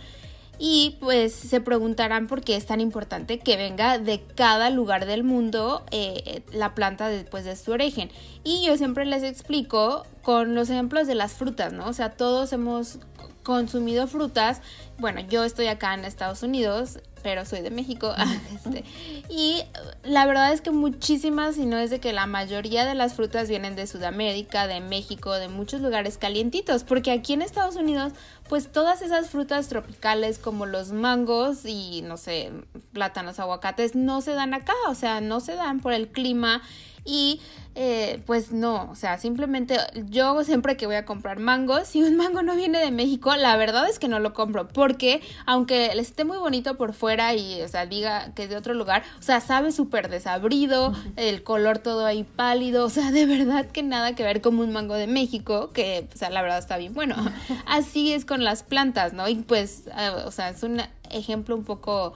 Y 0.58 0.96
pues 1.00 1.34
se 1.34 1.60
preguntarán 1.60 2.28
por 2.28 2.40
qué 2.40 2.56
es 2.56 2.64
tan 2.64 2.80
importante 2.80 3.38
que 3.38 3.58
venga 3.58 3.98
de 3.98 4.22
cada 4.22 4.70
lugar 4.70 5.04
del 5.04 5.22
mundo 5.22 5.84
eh, 5.90 6.42
la 6.50 6.74
planta 6.74 7.08
después 7.08 7.44
de 7.44 7.56
su 7.56 7.72
origen. 7.72 8.10
Y 8.42 8.64
yo 8.64 8.78
siempre 8.78 9.04
les 9.04 9.22
explico 9.22 10.06
con 10.22 10.54
los 10.54 10.70
ejemplos 10.70 11.06
de 11.06 11.14
las 11.14 11.34
frutas, 11.34 11.74
¿no? 11.74 11.86
O 11.86 11.92
sea, 11.92 12.12
todos 12.12 12.54
hemos 12.54 13.00
consumido 13.46 14.08
frutas. 14.08 14.60
Bueno, 14.98 15.20
yo 15.20 15.44
estoy 15.44 15.68
acá 15.68 15.94
en 15.94 16.04
Estados 16.04 16.42
Unidos, 16.42 16.98
pero 17.22 17.44
soy 17.44 17.60
de 17.60 17.70
México. 17.70 18.12
Este, 18.56 18.84
y 19.28 19.62
la 20.02 20.26
verdad 20.26 20.52
es 20.52 20.60
que 20.60 20.72
muchísimas, 20.72 21.54
si 21.54 21.64
no 21.66 21.78
es 21.78 21.90
de 21.90 22.00
que 22.00 22.12
la 22.12 22.26
mayoría 22.26 22.84
de 22.84 22.94
las 22.94 23.14
frutas 23.14 23.48
vienen 23.48 23.76
de 23.76 23.86
Sudamérica, 23.86 24.66
de 24.66 24.80
México, 24.80 25.32
de 25.34 25.46
muchos 25.46 25.80
lugares 25.80 26.18
calientitos, 26.18 26.82
porque 26.82 27.12
aquí 27.12 27.34
en 27.34 27.42
Estados 27.42 27.76
Unidos, 27.76 28.12
pues 28.48 28.72
todas 28.72 29.00
esas 29.02 29.30
frutas 29.30 29.68
tropicales 29.68 30.38
como 30.38 30.66
los 30.66 30.90
mangos 30.90 31.64
y 31.64 32.02
no 32.02 32.16
sé, 32.16 32.50
plátanos, 32.92 33.38
aguacates, 33.38 33.94
no 33.94 34.22
se 34.22 34.32
dan 34.32 34.54
acá, 34.54 34.74
o 34.88 34.96
sea, 34.96 35.20
no 35.20 35.38
se 35.38 35.54
dan 35.54 35.78
por 35.78 35.92
el 35.92 36.08
clima 36.08 36.62
y 37.06 37.40
eh, 37.78 38.22
pues 38.24 38.52
no, 38.52 38.88
o 38.90 38.94
sea, 38.94 39.18
simplemente 39.18 39.76
yo 40.08 40.42
siempre 40.44 40.78
que 40.78 40.86
voy 40.86 40.94
a 40.94 41.04
comprar 41.04 41.38
mangos, 41.38 41.88
si 41.88 42.02
un 42.02 42.16
mango 42.16 42.42
no 42.42 42.56
viene 42.56 42.78
de 42.78 42.90
México, 42.90 43.36
la 43.36 43.54
verdad 43.58 43.86
es 43.86 43.98
que 43.98 44.08
no 44.08 44.18
lo 44.18 44.32
compro, 44.32 44.66
porque 44.66 45.20
aunque 45.44 45.94
le 45.94 46.00
esté 46.00 46.24
muy 46.24 46.38
bonito 46.38 46.78
por 46.78 46.94
fuera 46.94 47.34
y, 47.34 47.60
o 47.60 47.68
sea, 47.68 47.84
diga 47.84 48.32
que 48.34 48.44
es 48.44 48.48
de 48.48 48.56
otro 48.56 48.72
lugar, 48.72 49.02
o 49.18 49.22
sea, 49.22 49.42
sabe 49.42 49.72
súper 49.72 50.08
desabrido, 50.08 50.94
el 51.16 51.42
color 51.42 51.78
todo 51.78 52.06
ahí 52.06 52.24
pálido, 52.24 52.86
o 52.86 52.88
sea, 52.88 53.12
de 53.12 53.26
verdad 53.26 53.66
que 53.66 53.82
nada 53.82 54.14
que 54.14 54.22
ver 54.22 54.40
con 54.40 54.58
un 54.58 54.72
mango 54.72 54.94
de 54.94 55.06
México, 55.06 55.70
que, 55.74 56.08
o 56.14 56.16
sea, 56.16 56.30
la 56.30 56.40
verdad 56.40 56.58
está 56.58 56.78
bien 56.78 56.94
bueno. 56.94 57.14
Así 57.66 58.14
es 58.14 58.24
con 58.24 58.42
las 58.42 58.62
plantas, 58.62 59.12
¿no? 59.12 59.28
Y 59.28 59.34
pues, 59.34 59.82
eh, 59.88 60.10
o 60.24 60.30
sea, 60.30 60.48
es 60.48 60.62
un 60.62 60.80
ejemplo 61.10 61.54
un 61.54 61.64
poco 61.64 62.14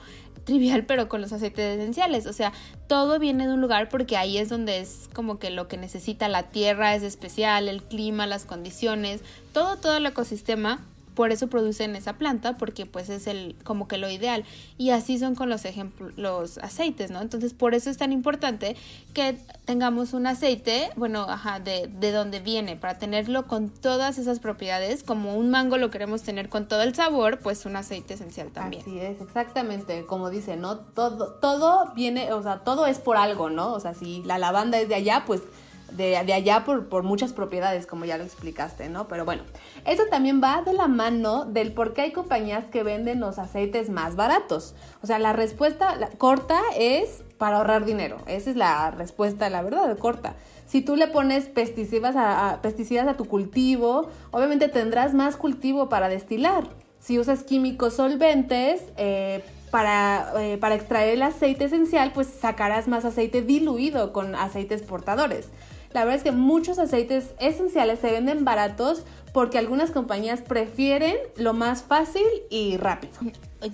trivial, 0.51 0.85
pero 0.85 1.09
con 1.09 1.21
los 1.21 1.33
aceites 1.33 1.79
esenciales. 1.79 2.27
O 2.27 2.33
sea, 2.33 2.53
todo 2.89 3.19
viene 3.19 3.47
de 3.47 3.55
un 3.55 3.61
lugar 3.61 3.89
porque 3.89 4.17
ahí 4.17 4.37
es 4.37 4.49
donde 4.49 4.81
es 4.81 5.09
como 5.15 5.39
que 5.39 5.51
lo 5.51 5.69
que 5.69 5.77
necesita 5.77 6.29
la 6.29 6.51
tierra 6.51 6.95
es 6.95 7.05
especial, 7.05 7.69
el 7.69 7.83
clima, 7.83 8.27
las 8.27 8.45
condiciones, 8.45 9.21
todo, 9.53 9.77
todo 9.77 9.97
el 9.97 10.07
ecosistema 10.07 10.81
por 11.15 11.33
eso 11.33 11.49
producen 11.49 11.97
esa 11.97 12.15
planta 12.15 12.57
porque 12.57 12.87
pues 12.87 13.09
es 13.09 13.27
el 13.27 13.57
como 13.65 13.89
que 13.89 13.99
lo 13.99 14.11
ideal. 14.11 14.45
Y 14.79 14.91
así 14.91 15.19
son 15.19 15.35
con 15.35 15.49
los 15.49 15.65
ejemplos 15.65 16.13
los 16.17 16.59
aceites 16.59 17.11
no 17.11 17.21
entonces 17.21 17.55
por 17.55 17.75
eso 17.75 17.91
es 17.91 17.97
tan 17.97 18.13
importante 18.13 18.77
que 19.15 19.37
tengamos 19.65 20.13
un 20.13 20.27
aceite 20.27 20.91
bueno 20.97 21.23
ajá 21.23 21.61
de, 21.61 21.89
de 21.89 22.13
donde 22.13 22.41
viene 22.41 22.77
para 22.77 22.99
tenerlo 22.99 23.47
con 23.47 23.71
todas 23.71 24.19
esas 24.19 24.41
propiedades. 24.41 25.03
Como 25.03 25.37
un 25.37 25.51
mango 25.51 25.77
lo 25.77 25.91
queremos 25.91 26.23
tener 26.23 26.49
con 26.49 26.67
todo 26.67 26.83
el 26.83 26.95
sabor 26.95 27.39
pues 27.39 27.67
un 27.67 27.77
aceite 27.77 28.15
esencial 28.15 28.51
también. 28.51 28.83
Así 28.83 28.99
es 28.99 29.21
exactamente. 29.21 30.07
Como 30.07 30.31
dice 30.31 30.57
no 30.57 30.79
todo 30.79 31.35
todo 31.35 31.93
viene 31.95 32.33
o 32.33 32.43
sea 32.43 32.59
todo 32.59 32.87
es 32.87 32.99
por 32.99 33.17
algo 33.17 33.51
no 33.51 33.73
o 33.73 33.81
sea 33.81 33.95
si 33.95 34.23
la 34.25 34.39
lavanda 34.39 34.79
es 34.79 34.89
de 34.89 34.95
allá 34.95 35.25
pues 35.27 35.43
de, 35.93 36.17
allá 36.17 36.65
por, 36.65 36.89
por, 36.89 37.03
muchas 37.03 37.33
propiedades, 37.33 37.87
como 37.87 38.05
ya 38.05 38.19
lo 38.19 38.25
explicaste, 38.25 38.89
¿no? 38.89 39.09
Pero 39.09 39.25
bueno, 39.25 39.43
eso 39.87 40.05
también 40.11 40.41
va 40.43 40.63
de 40.63 40.73
la 40.73 40.89
mano 40.89 41.45
del 41.45 41.73
por 41.73 41.93
qué 41.93 42.03
hay 42.03 42.13
compañías 42.13 42.65
que 42.67 42.83
venden 42.83 43.21
los 43.21 43.39
aceites 43.39 43.91
más 43.91 44.17
baratos. 44.17 44.75
O 45.03 45.07
sea, 45.07 45.19
la 45.19 45.33
respuesta 45.33 45.97
corta 46.19 46.61
es 46.77 47.23
para 47.39 47.57
ahorrar 47.57 47.85
dinero. 47.85 48.19
Esa 48.27 48.51
es 48.51 48.57
la 48.57 48.91
respuesta, 48.91 49.49
la 49.51 49.63
verdad, 49.63 49.97
corta. 49.99 50.35
Si 50.67 50.83
tú 50.83 50.95
le 50.95 51.09
pones 51.09 51.47
pesticidas 51.47 52.15
a, 52.17 52.61
pesticidas 52.63 53.09
a 53.09 53.17
tu 53.17 53.25
cultivo, 53.25 54.09
obviamente 54.31 54.69
tendrás 54.69 55.15
más 55.15 55.37
cultivo 55.37 55.89
para 55.89 56.09
destilar. 56.09 56.69
Si 57.01 57.19
usas 57.19 57.43
químicos 57.43 57.95
solventes 57.95 58.83
eh, 58.97 59.43
para, 59.71 60.33
eh, 60.39 60.59
para 60.59 60.75
extraer 60.77 61.15
el 61.15 61.23
aceite 61.23 61.65
esencial, 61.65 62.13
pues 62.13 62.29
sacarás 62.29 62.87
más 62.87 63.05
aceite 63.05 63.43
diluido 63.43 64.13
con 64.13 64.37
aceites 64.37 64.83
portadores. 64.83 65.49
La 65.93 66.05
verdad 66.05 66.17
es 66.17 66.23
que 66.23 66.33
muchos 66.33 66.79
aceites 66.79 67.31
esenciales 67.41 67.99
se 67.99 68.13
venden 68.13 68.45
baratos 68.45 69.03
porque 69.33 69.59
algunas 69.59 69.91
compañías 69.91 70.43
prefieren 70.43 71.17
lo 71.37 71.53
más 71.53 71.83
fácil 71.83 72.25
y 72.49 72.77
rápido. 72.77 73.13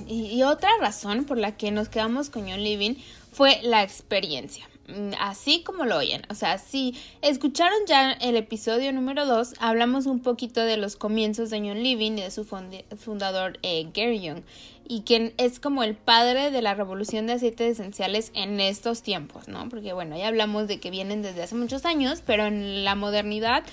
Y, 0.08 0.42
otra 0.42 0.70
razón 0.80 1.25
por 1.25 1.38
la 1.38 1.56
que 1.56 1.70
nos 1.70 1.88
quedamos 1.88 2.30
con 2.30 2.49
John 2.49 2.62
Living 2.62 2.94
fue 3.32 3.61
la 3.62 3.82
experiencia. 3.82 4.66
Mm, 4.88 5.12
así 5.20 5.62
como 5.62 5.85
lo 5.85 5.96
oyen. 5.96 6.23
O 6.30 6.35
sea, 6.35 6.58
si 6.58 6.94
escucharon 7.23 7.78
ya 7.87 8.12
el 8.12 8.37
episodio 8.37 8.92
número 8.92 9.26
2, 9.26 9.54
hablamos 9.58 10.06
un 10.06 10.20
poquito 10.20 10.61
de 10.61 10.76
los 10.76 10.96
comienzos 10.96 11.50
de 11.50 11.58
John 11.58 11.82
Living 11.82 12.12
y 12.12 12.23
de 12.23 12.30
su 12.30 12.44
fundador 12.44 13.58
eh, 13.62 13.88
Gary 13.92 14.20
Young, 14.20 14.42
y 14.88 15.02
quien 15.02 15.35
es 15.37 15.61
como 15.61 15.83
el 15.83 15.95
padre 15.95 16.50
de 16.50 16.62
la 16.62 16.75
revolución 16.75 17.26
de 17.26 17.35
aceites 17.35 17.78
esenciales 17.78 18.31
en 18.35 18.61
estos 18.61 19.02
tiempos, 19.02 19.49
¿no? 19.49 19.69
Porque 19.69 19.93
bueno, 19.93 20.16
ya 20.16 20.28
hablamos 20.28 20.69
de 20.69 20.81
que 20.81 20.90
vienen 20.90 21.23
desde 21.23 21.43
hace 21.43 21.55
muchos 21.55 21.85
años, 21.85 22.23
pero 22.25 22.47
en 22.47 22.85
la 22.85 22.95
modernidad 22.95 23.64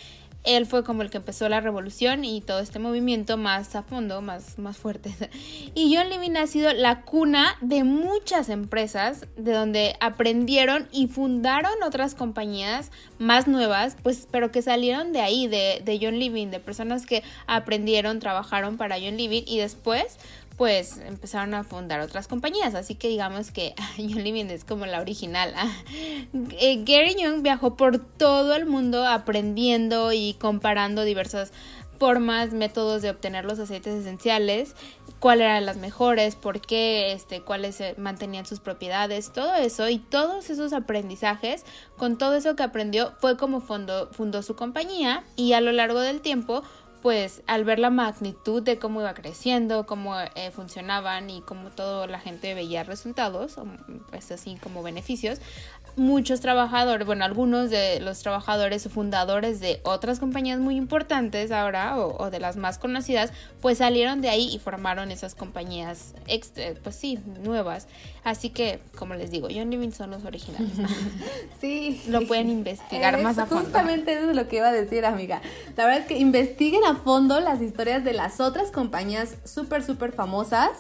él 0.44 0.66
fue 0.66 0.84
como 0.84 1.02
el 1.02 1.10
que 1.10 1.18
empezó 1.18 1.48
la 1.48 1.62
revolución 1.62 2.26
y 2.26 2.42
todo 2.42 2.60
este 2.60 2.80
movimiento 2.80 3.38
más 3.38 3.76
a 3.76 3.84
fondo, 3.84 4.22
más, 4.22 4.60
más 4.60 4.78
fuerte. 4.78 5.14
Y 5.76 5.96
John 5.96 6.10
Levin 6.10 6.38
ha 6.38 6.48
sido 6.48 6.72
la 6.74 7.02
cuna 7.02 7.56
de 7.62 7.84
muchas 7.84 8.50
empresas 8.50 9.26
de 9.38 9.54
donde 9.54 9.96
aprendieron 10.00 10.88
y 10.92 11.08
fundaron 11.08 11.72
otras 11.84 12.14
compañías 12.14 12.92
más 13.18 13.48
nuevas, 13.48 13.98
pues, 14.04 14.28
pero 14.30 14.52
que 14.52 14.62
salieron 14.62 15.14
de 15.14 15.22
ahí, 15.22 15.48
de, 15.48 16.00
John 16.02 16.20
Levin, 16.20 16.52
de 16.52 16.60
personas 16.60 17.06
que 17.06 17.24
aprendieron, 17.48 18.20
trabajaron 18.20 18.78
para 18.78 18.96
John 18.96 19.18
Levin 19.18 19.44
y 19.48 19.58
después 19.60 20.18
pues 20.58 20.98
empezaron 20.98 21.54
a 21.54 21.64
fundar 21.64 22.00
otras 22.00 22.28
compañías. 22.28 22.76
Así 22.76 22.96
que 22.96 23.08
digamos 23.08 23.52
que 23.52 23.74
John 23.98 24.24
Living 24.24 24.46
es 24.46 24.64
como 24.64 24.86
la 24.86 25.00
original. 25.02 25.54
Eh, 26.60 26.84
Gary 26.84 27.16
Young 27.16 27.42
viajó 27.42 27.76
por 27.76 28.00
todo 28.00 28.56
el 28.56 28.66
mundo 28.66 29.06
aprendiendo 29.06 30.14
y 30.14 30.36
comparando 30.36 31.04
diversas 31.04 31.52
formas, 32.00 32.54
métodos 32.54 33.02
de 33.02 33.10
obtener 33.10 33.46
los 33.46 33.60
aceites 33.60 33.94
esenciales, 33.94 34.76
cuáles 35.20 35.46
eran 35.46 35.66
las 35.66 35.78
mejores, 35.78 36.36
por 36.36 36.60
qué, 36.60 37.14
este, 37.14 37.42
cuáles 37.42 37.82
mantenían 37.98 38.46
sus 38.46 38.60
propiedades, 38.60 39.32
todo 39.32 39.54
eso 39.56 39.88
y 39.88 40.00
todos 40.00 40.50
esos 40.50 40.74
aprendizajes, 40.74 41.64
con 41.98 42.18
todo 42.18 42.36
eso 42.36 42.56
que 42.56 42.64
aprendió, 42.64 43.14
fue 43.20 43.38
como 43.38 43.62
fundó, 43.62 44.12
fundó 44.12 44.42
su 44.42 44.56
compañía 44.56 45.24
y 45.36 45.54
a 45.54 45.62
lo 45.62 45.72
largo 45.72 46.02
del 46.02 46.22
tiempo 46.22 46.64
pues 47.04 47.44
al 47.48 47.66
ver 47.66 47.80
la 47.80 47.90
magnitud 47.90 48.64
de 48.64 48.80
cómo 48.80 49.02
iba 49.02 49.14
creciendo, 49.14 49.86
cómo 49.86 50.18
eh, 50.18 50.52
funcionaban 50.52 51.30
y 51.30 51.42
cómo 51.42 51.70
toda 51.70 52.08
la 52.08 52.18
gente 52.18 52.54
veía 52.54 52.84
resultados, 52.84 53.58
pues 54.10 54.32
así 54.32 54.56
como 54.64 54.82
beneficios, 54.84 55.42
muchos 55.96 56.42
trabajadores, 56.42 57.06
bueno, 57.06 57.26
algunos 57.26 57.70
de 57.70 58.00
los 58.00 58.20
trabajadores 58.20 58.86
o 58.86 58.90
fundadores 58.90 59.60
de 59.60 59.80
otras 59.84 60.20
compañías 60.20 60.60
muy 60.60 60.76
importantes 60.76 61.52
ahora 61.52 61.98
o, 61.98 62.30
de 62.30 62.40
las 62.40 62.58
más 62.58 62.78
conocidas, 62.78 63.32
pues 63.62 63.80
salieron 63.80 64.22
de 64.22 64.30
ahí 64.30 64.50
y 64.54 64.60
formaron 64.60 65.12
esas 65.12 65.36
compañías, 65.36 66.14
pues 66.84 66.96
sí, 66.96 67.20
nuevas. 67.44 67.88
Así 68.24 68.50
que, 68.50 68.80
como 68.98 69.16
les 69.16 69.32
digo, 69.32 69.50
John 69.54 69.70
Living 69.70 69.92
son 69.92 70.12
los 70.12 70.24
originales. 70.24 70.72
sí. 71.62 72.02
Lo 72.08 72.26
pueden 72.26 72.50
investigar 72.50 73.22
más 73.22 73.38
a 73.38 73.46
fondo. 73.46 73.66
Justamente 73.66 74.14
eso 74.14 74.30
es 74.30 74.36
lo 74.36 74.48
que 74.48 74.58
iba 74.58 74.70
a 74.70 74.72
decir, 74.72 75.06
amiga. 75.06 75.42
La 75.76 75.86
verdad 75.86 76.02
es 76.02 76.08
que 76.08 76.18
investiguen 76.18 76.86
a 76.86 76.96
fondo 76.96 77.40
las 77.42 77.62
historias 77.62 78.04
de 78.04 78.14
las 78.14 78.40
otras 78.40 78.72
compañías 78.72 79.36
súper, 79.44 79.84
súper 79.84 80.14
famosas 80.14 80.72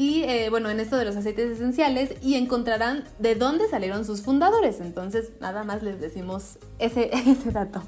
y 0.00 0.22
eh, 0.22 0.48
bueno, 0.48 0.70
en 0.70 0.80
esto 0.80 0.96
de 0.96 1.04
los 1.04 1.14
aceites 1.14 1.50
esenciales 1.50 2.14
y 2.22 2.36
encontrarán 2.36 3.04
de 3.18 3.34
dónde 3.34 3.68
salieron 3.68 4.06
sus 4.06 4.22
fundadores. 4.22 4.80
Entonces, 4.80 5.32
nada 5.42 5.62
más 5.62 5.82
les 5.82 6.00
decimos 6.00 6.58
ese, 6.78 7.10
ese 7.26 7.50
dato. 7.50 7.82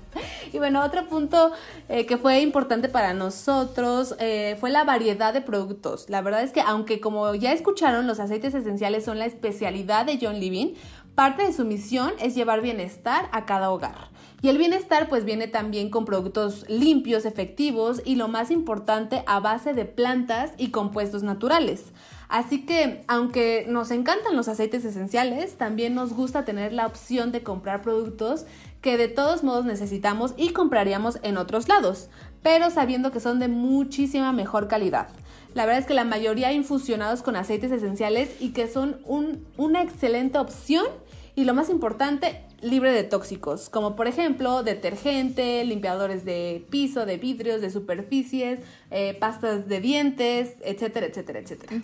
Y 0.52 0.58
bueno, 0.58 0.84
otro 0.84 1.08
punto 1.08 1.52
eh, 1.88 2.04
que 2.04 2.18
fue 2.18 2.42
importante 2.42 2.90
para 2.90 3.14
nosotros 3.14 4.14
eh, 4.18 4.58
fue 4.60 4.68
la 4.68 4.84
variedad 4.84 5.32
de 5.32 5.40
productos. 5.40 6.10
La 6.10 6.20
verdad 6.20 6.42
es 6.42 6.52
que 6.52 6.60
aunque 6.60 7.00
como 7.00 7.34
ya 7.34 7.54
escucharon, 7.54 8.06
los 8.06 8.20
aceites 8.20 8.52
esenciales 8.52 9.06
son 9.06 9.18
la 9.18 9.24
especialidad 9.24 10.04
de 10.04 10.18
John 10.20 10.38
Living, 10.38 10.74
parte 11.14 11.42
de 11.42 11.52
su 11.52 11.64
misión 11.64 12.12
es 12.20 12.34
llevar 12.34 12.62
bienestar 12.62 13.28
a 13.32 13.44
cada 13.44 13.70
hogar. 13.70 14.10
Y 14.40 14.48
el 14.48 14.58
bienestar 14.58 15.08
pues 15.08 15.24
viene 15.24 15.46
también 15.46 15.88
con 15.88 16.04
productos 16.04 16.68
limpios, 16.68 17.26
efectivos 17.26 18.02
y 18.04 18.16
lo 18.16 18.26
más 18.26 18.50
importante 18.50 19.22
a 19.26 19.38
base 19.38 19.72
de 19.72 19.84
plantas 19.84 20.52
y 20.58 20.70
compuestos 20.70 21.22
naturales. 21.22 21.92
Así 22.28 22.64
que 22.64 23.04
aunque 23.08 23.66
nos 23.68 23.90
encantan 23.90 24.36
los 24.36 24.48
aceites 24.48 24.84
esenciales, 24.84 25.58
también 25.58 25.94
nos 25.94 26.14
gusta 26.14 26.44
tener 26.44 26.72
la 26.72 26.86
opción 26.86 27.30
de 27.30 27.42
comprar 27.42 27.82
productos 27.82 28.46
que 28.80 28.96
de 28.96 29.08
todos 29.08 29.44
modos 29.44 29.64
necesitamos 29.64 30.34
y 30.36 30.48
compraríamos 30.48 31.18
en 31.22 31.36
otros 31.36 31.68
lados, 31.68 32.08
pero 32.42 32.70
sabiendo 32.70 33.12
que 33.12 33.20
son 33.20 33.38
de 33.38 33.48
muchísima 33.48 34.32
mejor 34.32 34.66
calidad. 34.66 35.08
La 35.54 35.66
verdad 35.66 35.80
es 35.80 35.86
que 35.86 35.94
la 35.94 36.04
mayoría 36.04 36.52
infusionados 36.52 37.22
con 37.22 37.36
aceites 37.36 37.70
esenciales 37.70 38.30
y 38.40 38.52
que 38.52 38.66
son 38.66 39.00
una 39.58 39.82
excelente 39.82 40.38
opción 40.38 40.86
y 41.34 41.44
lo 41.44 41.54
más 41.54 41.70
importante, 41.70 42.44
libre 42.60 42.92
de 42.92 43.04
tóxicos, 43.04 43.70
como 43.70 43.96
por 43.96 44.06
ejemplo 44.06 44.62
detergente, 44.62 45.64
limpiadores 45.64 46.26
de 46.26 46.66
piso, 46.68 47.06
de 47.06 47.16
vidrios, 47.16 47.62
de 47.62 47.70
superficies, 47.70 48.60
eh, 48.90 49.14
pastas 49.14 49.66
de 49.66 49.80
dientes, 49.80 50.54
etcétera, 50.62 51.06
etcétera, 51.06 51.40
etcétera. 51.40 51.82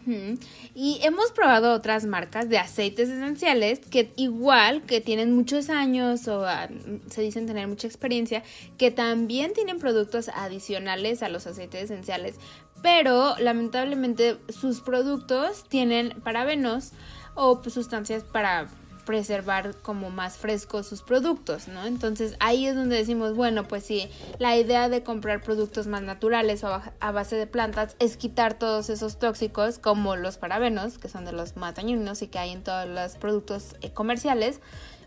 Y 0.74 1.00
hemos 1.02 1.32
probado 1.32 1.72
otras 1.72 2.04
marcas 2.04 2.50
de 2.50 2.58
aceites 2.58 3.08
esenciales 3.08 3.80
que 3.80 4.12
igual 4.16 4.82
que 4.82 5.00
tienen 5.00 5.34
muchos 5.34 5.70
años 5.70 6.28
o 6.28 6.44
ah, 6.44 6.68
se 7.08 7.22
dicen 7.22 7.46
tener 7.46 7.66
mucha 7.68 7.86
experiencia, 7.86 8.42
que 8.76 8.90
también 8.90 9.54
tienen 9.54 9.78
productos 9.78 10.28
adicionales 10.28 11.22
a 11.22 11.30
los 11.30 11.46
aceites 11.46 11.84
esenciales, 11.84 12.36
pero 12.82 13.34
lamentablemente 13.38 14.36
sus 14.50 14.82
productos 14.82 15.64
tienen 15.68 16.20
parabenos 16.22 16.92
o 17.34 17.62
sustancias 17.64 18.22
para 18.24 18.68
preservar 19.08 19.74
como 19.76 20.10
más 20.10 20.36
frescos 20.36 20.86
sus 20.86 21.00
productos, 21.00 21.66
¿no? 21.66 21.86
Entonces 21.86 22.36
ahí 22.40 22.66
es 22.66 22.76
donde 22.76 22.96
decimos, 22.96 23.34
bueno, 23.34 23.66
pues 23.66 23.82
sí, 23.82 24.10
la 24.38 24.54
idea 24.58 24.90
de 24.90 25.02
comprar 25.02 25.40
productos 25.40 25.86
más 25.86 26.02
naturales 26.02 26.62
o 26.62 26.82
a 27.00 27.12
base 27.12 27.36
de 27.36 27.46
plantas 27.46 27.96
es 28.00 28.18
quitar 28.18 28.58
todos 28.58 28.90
esos 28.90 29.18
tóxicos 29.18 29.78
como 29.78 30.14
los 30.16 30.36
parabenos, 30.36 30.98
que 30.98 31.08
son 31.08 31.24
de 31.24 31.32
los 31.32 31.56
más 31.56 31.76
dañinos 31.76 32.20
y 32.20 32.26
que 32.26 32.38
hay 32.38 32.50
en 32.50 32.62
todos 32.62 32.86
los 32.86 33.16
productos 33.16 33.76
eh, 33.80 33.90
comerciales, 33.92 34.60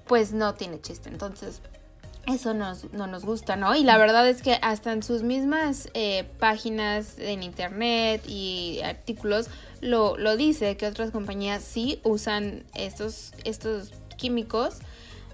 pues 0.08 0.34
no 0.34 0.56
tiene 0.56 0.82
chiste. 0.82 1.10
Entonces 1.10 1.62
eso 2.26 2.56
nos, 2.56 2.92
no 2.94 3.06
nos 3.06 3.24
gusta, 3.24 3.56
¿no? 3.56 3.76
Y 3.76 3.84
la 3.84 4.00
verdad 4.00 4.28
es 4.28 4.42
que 4.42 4.58
hasta 4.64 4.94
en 4.94 5.04
sus 5.04 5.22
mismas 5.22 5.90
eh, 5.94 6.28
páginas 6.40 7.20
en 7.20 7.44
internet 7.44 8.24
y 8.28 8.80
artículos 8.84 9.48
lo, 9.82 10.18
lo 10.18 10.38
dice, 10.38 10.78
que 10.78 10.88
otras 10.88 11.12
compañías 11.12 11.64
sí 11.64 12.00
usan 12.04 12.64
estos, 12.76 13.34
estos 13.44 13.92
químicos, 14.18 14.78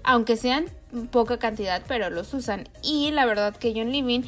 aunque 0.02 0.36
sean 0.36 0.66
poca 1.10 1.38
cantidad, 1.38 1.82
pero 1.86 2.10
los 2.10 2.32
usan. 2.34 2.68
Y 2.82 3.10
la 3.10 3.26
verdad 3.26 3.56
que 3.56 3.72
John 3.74 3.92
Living 3.92 4.22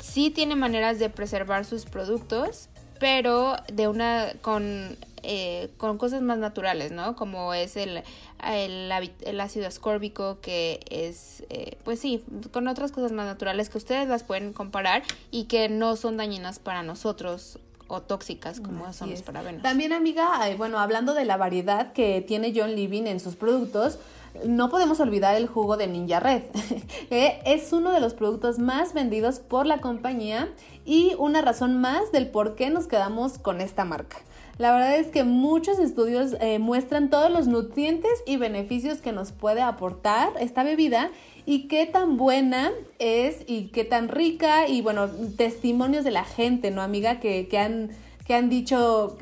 sí 0.00 0.30
tiene 0.30 0.56
maneras 0.56 0.98
de 0.98 1.10
preservar 1.10 1.64
sus 1.64 1.84
productos, 1.84 2.68
pero 3.00 3.56
de 3.72 3.88
una 3.88 4.32
con 4.40 4.96
eh, 5.26 5.70
con 5.78 5.96
cosas 5.96 6.20
más 6.20 6.36
naturales, 6.36 6.92
¿no? 6.92 7.16
Como 7.16 7.54
es 7.54 7.78
el, 7.78 8.02
el, 8.46 9.40
ácido 9.40 9.66
ascórbico, 9.66 10.38
que 10.42 10.80
es, 10.90 11.44
eh, 11.48 11.78
pues 11.82 11.98
sí, 11.98 12.22
con 12.52 12.68
otras 12.68 12.92
cosas 12.92 13.10
más 13.12 13.24
naturales 13.24 13.70
que 13.70 13.78
ustedes 13.78 14.06
las 14.06 14.22
pueden 14.22 14.52
comparar 14.52 15.02
y 15.30 15.44
que 15.44 15.70
no 15.70 15.96
son 15.96 16.18
dañinas 16.18 16.58
para 16.58 16.82
nosotros 16.82 17.58
o 17.88 18.00
tóxicas 18.02 18.60
como 18.60 18.92
son 18.92 19.10
los 19.10 19.22
parabenos. 19.22 19.62
También, 19.62 19.92
amiga, 19.92 20.40
bueno, 20.56 20.78
hablando 20.78 21.14
de 21.14 21.24
la 21.24 21.36
variedad 21.36 21.92
que 21.92 22.20
tiene 22.20 22.52
John 22.54 22.74
Living 22.74 23.04
en 23.04 23.20
sus 23.20 23.36
productos, 23.36 23.98
no 24.44 24.68
podemos 24.68 24.98
olvidar 25.00 25.36
el 25.36 25.46
jugo 25.46 25.76
de 25.76 25.86
Ninja 25.86 26.20
Red, 26.20 26.42
que 27.08 27.40
es 27.44 27.72
uno 27.72 27.92
de 27.92 28.00
los 28.00 28.14
productos 28.14 28.58
más 28.58 28.92
vendidos 28.92 29.38
por 29.38 29.66
la 29.66 29.78
compañía 29.78 30.52
y 30.84 31.14
una 31.18 31.40
razón 31.40 31.80
más 31.80 32.10
del 32.10 32.28
por 32.28 32.56
qué 32.56 32.70
nos 32.70 32.86
quedamos 32.86 33.38
con 33.38 33.60
esta 33.60 33.84
marca. 33.84 34.18
La 34.58 34.72
verdad 34.72 34.96
es 34.96 35.08
que 35.08 35.24
muchos 35.24 35.80
estudios 35.80 36.36
eh, 36.40 36.60
muestran 36.60 37.10
todos 37.10 37.30
los 37.30 37.48
nutrientes 37.48 38.12
y 38.24 38.36
beneficios 38.36 38.98
que 38.98 39.10
nos 39.10 39.32
puede 39.32 39.62
aportar 39.62 40.32
esta 40.38 40.62
bebida 40.62 41.10
y 41.46 41.68
qué 41.68 41.86
tan 41.86 42.16
buena 42.16 42.72
es 42.98 43.44
y 43.46 43.68
qué 43.68 43.84
tan 43.84 44.08
rica 44.08 44.68
y 44.68 44.82
bueno, 44.82 45.08
testimonios 45.36 46.04
de 46.04 46.10
la 46.10 46.24
gente, 46.24 46.70
¿no, 46.70 46.82
amiga? 46.82 47.20
Que, 47.20 47.48
que 47.48 47.58
han 47.58 47.90
que 48.24 48.34
han 48.34 48.48
dicho, 48.48 49.16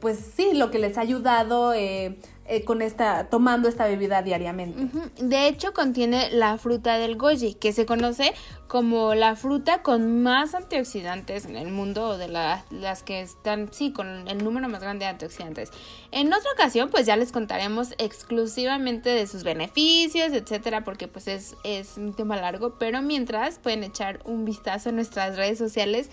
pues 0.00 0.18
sí, 0.36 0.52
lo 0.52 0.70
que 0.70 0.78
les 0.78 0.98
ha 0.98 1.00
ayudado 1.00 1.72
eh, 1.72 2.18
eh, 2.46 2.62
con 2.62 2.82
esta, 2.82 3.30
tomando 3.30 3.70
esta 3.70 3.86
bebida 3.86 4.20
diariamente. 4.20 5.00
De 5.16 5.48
hecho, 5.48 5.72
contiene 5.72 6.30
la 6.30 6.58
fruta 6.58 6.98
del 6.98 7.16
goji, 7.16 7.54
que 7.54 7.72
se 7.72 7.86
conoce 7.86 8.34
como 8.68 9.14
la 9.14 9.34
fruta 9.34 9.80
con 9.80 10.22
más 10.22 10.54
antioxidantes 10.54 11.46
en 11.46 11.56
el 11.56 11.70
mundo, 11.70 12.08
o 12.08 12.18
de 12.18 12.28
las 12.28 13.02
que 13.02 13.22
están, 13.22 13.72
sí, 13.72 13.92
con 13.92 14.28
el 14.28 14.44
número 14.44 14.68
más 14.68 14.82
grande 14.82 15.06
de 15.06 15.12
antioxidantes. 15.12 15.70
En 16.10 16.30
otra 16.30 16.52
ocasión, 16.52 16.90
pues 16.90 17.06
ya 17.06 17.16
les 17.16 17.32
contaremos 17.32 17.94
exclusivamente 17.96 19.08
de 19.08 19.26
sus 19.26 19.42
beneficios, 19.42 20.34
etcétera, 20.34 20.84
porque 20.84 21.08
pues 21.08 21.28
es, 21.28 21.56
es 21.64 21.96
un 21.96 22.12
tema 22.12 22.36
largo, 22.36 22.74
pero 22.78 23.00
mientras 23.00 23.58
pueden 23.58 23.84
echar 23.84 24.20
un 24.26 24.44
vistazo 24.44 24.90
en 24.90 24.96
nuestras 24.96 25.36
redes 25.38 25.56
sociales 25.56 26.10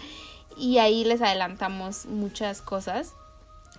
y 0.58 0.78
ahí 0.78 1.04
les 1.04 1.22
adelantamos 1.22 2.06
muchas 2.06 2.62
cosas 2.62 3.14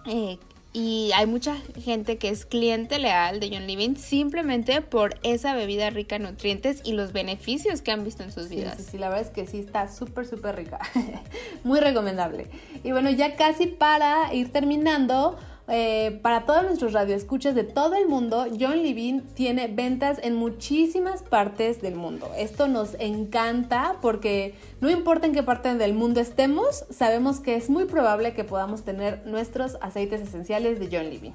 eh, 0.06 0.38
y 0.74 1.10
hay 1.14 1.26
mucha 1.26 1.56
gente 1.84 2.16
que 2.16 2.30
es 2.30 2.46
cliente 2.46 2.98
leal 2.98 3.40
de 3.40 3.50
John 3.50 3.66
Living 3.66 3.96
simplemente 3.96 4.80
por 4.80 5.18
esa 5.22 5.54
bebida 5.54 5.90
rica 5.90 6.16
en 6.16 6.22
nutrientes 6.22 6.80
y 6.82 6.92
los 6.92 7.12
beneficios 7.12 7.82
que 7.82 7.90
han 7.90 8.04
visto 8.04 8.22
en 8.22 8.32
sus 8.32 8.48
vidas. 8.48 8.78
Sí, 8.78 8.84
sí, 8.92 8.98
la 8.98 9.10
verdad 9.10 9.26
es 9.26 9.30
que 9.30 9.46
sí 9.46 9.58
está 9.58 9.92
súper, 9.92 10.26
súper 10.26 10.56
rica. 10.56 10.78
Muy 11.64 11.78
recomendable. 11.78 12.46
Y 12.82 12.92
bueno, 12.92 13.10
ya 13.10 13.36
casi 13.36 13.66
para 13.66 14.32
ir 14.32 14.50
terminando, 14.50 15.36
eh, 15.68 16.18
para 16.22 16.44
todos 16.44 16.64
nuestros 16.64 16.92
radioescuchas 16.92 17.54
de 17.54 17.62
todo 17.62 17.94
el 17.94 18.08
mundo, 18.08 18.46
John 18.58 18.82
Levine 18.82 19.22
tiene 19.34 19.68
ventas 19.68 20.18
en 20.22 20.34
muchísimas 20.34 21.22
partes 21.22 21.80
del 21.80 21.94
mundo. 21.94 22.28
Esto 22.36 22.66
nos 22.66 22.94
encanta 22.98 23.96
porque 24.02 24.54
no 24.80 24.90
importa 24.90 25.26
en 25.26 25.32
qué 25.32 25.44
parte 25.44 25.72
del 25.74 25.94
mundo 25.94 26.20
estemos, 26.20 26.84
sabemos 26.90 27.38
que 27.38 27.54
es 27.54 27.70
muy 27.70 27.84
probable 27.84 28.34
que 28.34 28.42
podamos 28.42 28.82
tener 28.82 29.24
nuestros 29.26 29.78
aceites 29.80 30.20
esenciales 30.20 30.80
de 30.80 30.88
John 30.90 31.08
Levine. 31.08 31.34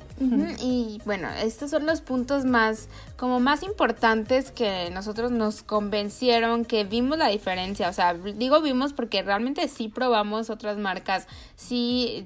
Y 0.62 1.01
bueno, 1.05 1.29
estos 1.41 1.72
son 1.72 1.86
los 1.86 2.01
puntos 2.01 2.43
más, 2.43 2.89
como 3.15 3.39
más 3.39 3.63
importantes 3.63 4.51
que 4.51 4.89
nosotros 4.91 5.31
nos 5.31 5.63
convencieron, 5.63 6.65
que 6.65 6.84
vimos 6.84 7.17
la 7.17 7.29
diferencia. 7.29 7.88
O 7.89 7.93
sea, 7.93 8.13
digo 8.13 8.60
vimos 8.62 8.91
porque 8.91 9.24
realmente 9.24 9.67
sí 9.69 9.88
probamos 9.88 10.50
otras 10.50 10.77
marcas, 10.77 11.27
sí 11.55 12.25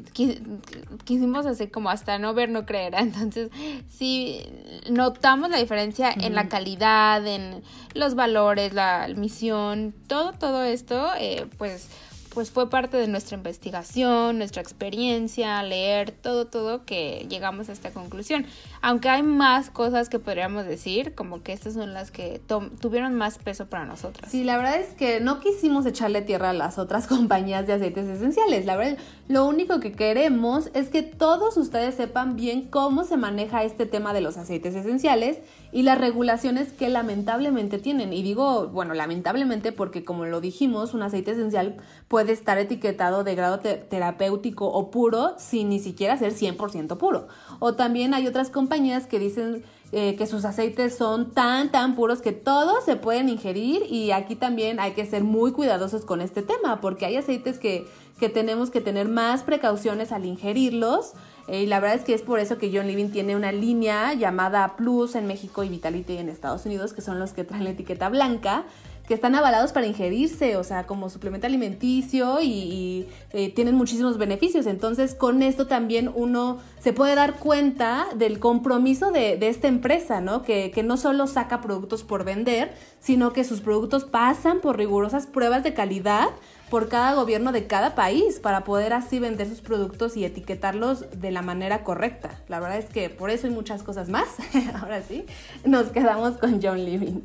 quisimos 1.05 1.46
hacer 1.46 1.70
como 1.70 1.90
hasta 1.91 2.17
no 2.17 2.33
ver, 2.33 2.50
no 2.50 2.65
creer. 2.65 2.95
Entonces, 2.98 3.50
sí, 3.89 4.45
notamos 4.89 5.50
la 5.50 5.57
diferencia 5.57 6.12
en 6.12 6.36
la 6.36 6.50
calidad, 6.50 7.25
en 7.25 7.63
los 7.93 8.15
valores, 8.15 8.74
la 8.74 9.07
misión, 9.15 9.93
todo, 10.07 10.33
todo 10.33 10.63
esto, 10.63 11.10
eh, 11.19 11.48
pues 11.57 11.89
pues 12.33 12.50
fue 12.50 12.69
parte 12.69 12.97
de 12.97 13.07
nuestra 13.07 13.38
investigación, 13.38 14.38
nuestra 14.38 14.61
experiencia, 14.61 15.61
leer, 15.63 16.11
todo, 16.11 16.47
todo 16.47 16.85
que 16.85 17.25
llegamos 17.29 17.69
a 17.69 17.73
esta 17.73 17.91
conclusión. 17.91 18.45
Aunque 18.81 19.09
hay 19.09 19.21
más 19.21 19.69
cosas 19.69 20.07
que 20.07 20.17
podríamos 20.17 20.65
decir, 20.65 21.13
como 21.13 21.43
que 21.43 21.51
estas 21.51 21.73
son 21.73 21.93
las 21.93 22.09
que 22.09 22.41
tuvieron 22.79 23.15
más 23.15 23.38
peso 23.38 23.67
para 23.67 23.85
nosotras. 23.85 24.31
Sí, 24.31 24.43
la 24.43 24.57
verdad 24.57 24.79
es 24.79 24.93
que 24.95 25.19
no 25.19 25.39
quisimos 25.39 25.85
echarle 25.85 26.21
tierra 26.21 26.51
a 26.51 26.53
las 26.53 26.77
otras 26.77 27.07
compañías 27.07 27.67
de 27.67 27.73
aceites 27.73 28.07
esenciales. 28.07 28.65
La 28.65 28.77
verdad, 28.77 28.97
lo 29.27 29.45
único 29.45 29.79
que 29.79 29.91
queremos 29.91 30.69
es 30.73 30.89
que 30.89 31.03
todos 31.03 31.57
ustedes 31.57 31.95
sepan 31.95 32.38
bien 32.38 32.63
cómo 32.63 33.03
se 33.03 33.17
maneja 33.17 33.63
este 33.63 33.85
tema 33.85 34.13
de 34.13 34.21
los 34.21 34.38
aceites 34.38 34.73
esenciales 34.73 35.39
y 35.72 35.84
las 35.84 35.98
regulaciones 35.98 36.74
que 36.74 36.90
lamentablemente 36.90 37.78
tienen. 37.78 38.13
Y 38.13 38.24
digo, 38.24 38.68
bueno, 38.68 38.94
lamentablemente 38.94 39.72
porque 39.72 40.04
como 40.04 40.25
lo 40.25 40.42
dijimos, 40.42 40.94
un 40.94 41.04
aceite 41.04 41.32
esencial 41.32 41.78
puede 42.08 42.34
estar 42.34 42.58
etiquetado 42.58 43.24
de 43.24 43.36
grado 43.36 43.60
terapéutico 43.60 44.68
o 44.68 44.92
puro 44.92 45.34
sin 45.38 45.70
ni 45.70 45.80
siquiera 45.80 46.18
ser 46.18 46.34
100% 46.34 46.98
puro. 46.98 47.28
O 47.60 47.75
también 47.75 48.13
hay 48.13 48.28
otras 48.28 48.50
compañías 48.50 49.08
que 49.08 49.20
dicen 49.20 49.63
eh, 49.94 50.16
que 50.16 50.25
sus 50.25 50.46
aceites 50.46 50.96
son 50.96 51.32
tan, 51.32 51.70
tan 51.70 51.96
puros 51.96 52.22
que 52.22 52.32
todos 52.32 52.86
se 52.86 52.96
pueden 52.96 53.28
ingerir 53.28 53.84
y 53.90 54.12
aquí 54.12 54.36
también 54.36 54.80
hay 54.80 54.92
que 54.94 55.06
ser 55.06 55.24
muy 55.25 55.51
cuidadosos 55.51 56.06
con 56.06 56.22
este 56.22 56.42
tema 56.42 56.80
porque 56.80 57.06
hay 57.06 57.18
aceites 57.18 57.60
que, 57.60 57.86
que 58.18 58.30
tenemos 58.30 58.70
que 58.70 58.80
tener 58.80 59.10
más 59.10 59.44
precauciones 59.44 60.13
al 60.13 60.25
ingerirlos 60.25 61.12
eh, 61.48 61.63
y 61.63 61.65
la 61.65 61.79
verdad 61.79 61.98
es 61.98 62.03
que 62.03 62.13
es 62.13 62.21
por 62.21 62.39
eso 62.39 62.57
que 62.57 62.71
John 62.74 62.88
Living 62.88 63.10
tiene 63.10 63.36
una 63.36 63.51
línea 63.51 64.13
llamada 64.13 64.75
Plus 64.75 65.15
en 65.15 65.27
México 65.27 65.63
y 65.63 65.69
Vitality 65.69 66.17
en 66.17 66.29
Estados 66.29 66.65
Unidos, 66.65 66.93
que 66.93 67.01
son 67.01 67.19
los 67.19 67.33
que 67.33 67.43
traen 67.43 67.63
la 67.63 67.71
etiqueta 67.71 68.10
blanca, 68.10 68.65
que 69.07 69.15
están 69.15 69.36
avalados 69.36 69.74
para 69.74 69.88
ingerirse, 69.88 70.55
o 70.55 70.63
sea, 70.63 70.86
como 70.86 71.10
suplemento 71.10 71.45
alimenticio 71.45 72.39
y, 72.41 73.07
eh, 73.33 73.51
tienen 73.53 73.75
muchísimos 73.75 74.18
beneficios. 74.18 74.68
Entonces, 74.68 75.16
con 75.16 75.42
esto 75.42 75.68
también 75.68 76.09
uno 76.13 76.59
se 76.79 76.94
puede 76.94 77.16
dar 77.16 77.33
cuenta 77.33 78.05
del 78.16 78.39
compromiso 78.39 79.11
de, 79.11 79.37
esta 79.42 79.68
empresa, 79.68 80.22
¿no? 80.22 80.44
Que, 80.44 80.72
que 80.72 80.83
no 80.83 80.96
solo 80.96 81.27
saca 81.27 81.59
productos 81.59 82.03
por 82.03 82.24
vender, 82.24 82.74
sino 83.01 83.33
que 83.33 83.44
sus 83.44 83.59
productos 83.59 84.05
pasan 84.05 84.61
por 84.61 84.77
rigurosas 84.77 85.27
pruebas 85.27 85.63
de 85.63 85.74
calidad 85.74 86.29
por 86.72 86.88
cada 86.88 87.14
gobierno 87.16 87.51
de 87.51 87.68
cada 87.68 87.96
país 87.96 88.40
para 88.40 88.64
poder 88.64 88.94
así 88.94 89.20
vender 89.20 89.50
sus 89.50 89.60
productos 89.60 90.16
y 90.16 90.24
etiquetarlos 90.24 91.05
de 91.12 91.29
la 91.29 91.42
manera 91.42 91.84
correcta. 91.84 92.40
La 92.48 92.62
verdad 92.62 92.77
es 92.77 92.86
que 92.86 93.10
por 93.10 93.29
eso 93.29 93.48
hay 93.48 93.53
muchas 93.53 93.84
cosas 93.84 94.07
más. 94.07 94.29
Ahora 94.81 95.03
sí, 95.03 95.25
nos 95.66 95.90
quedamos 95.90 96.38
con 96.38 96.62
John 96.62 96.84
Living. 96.86 97.20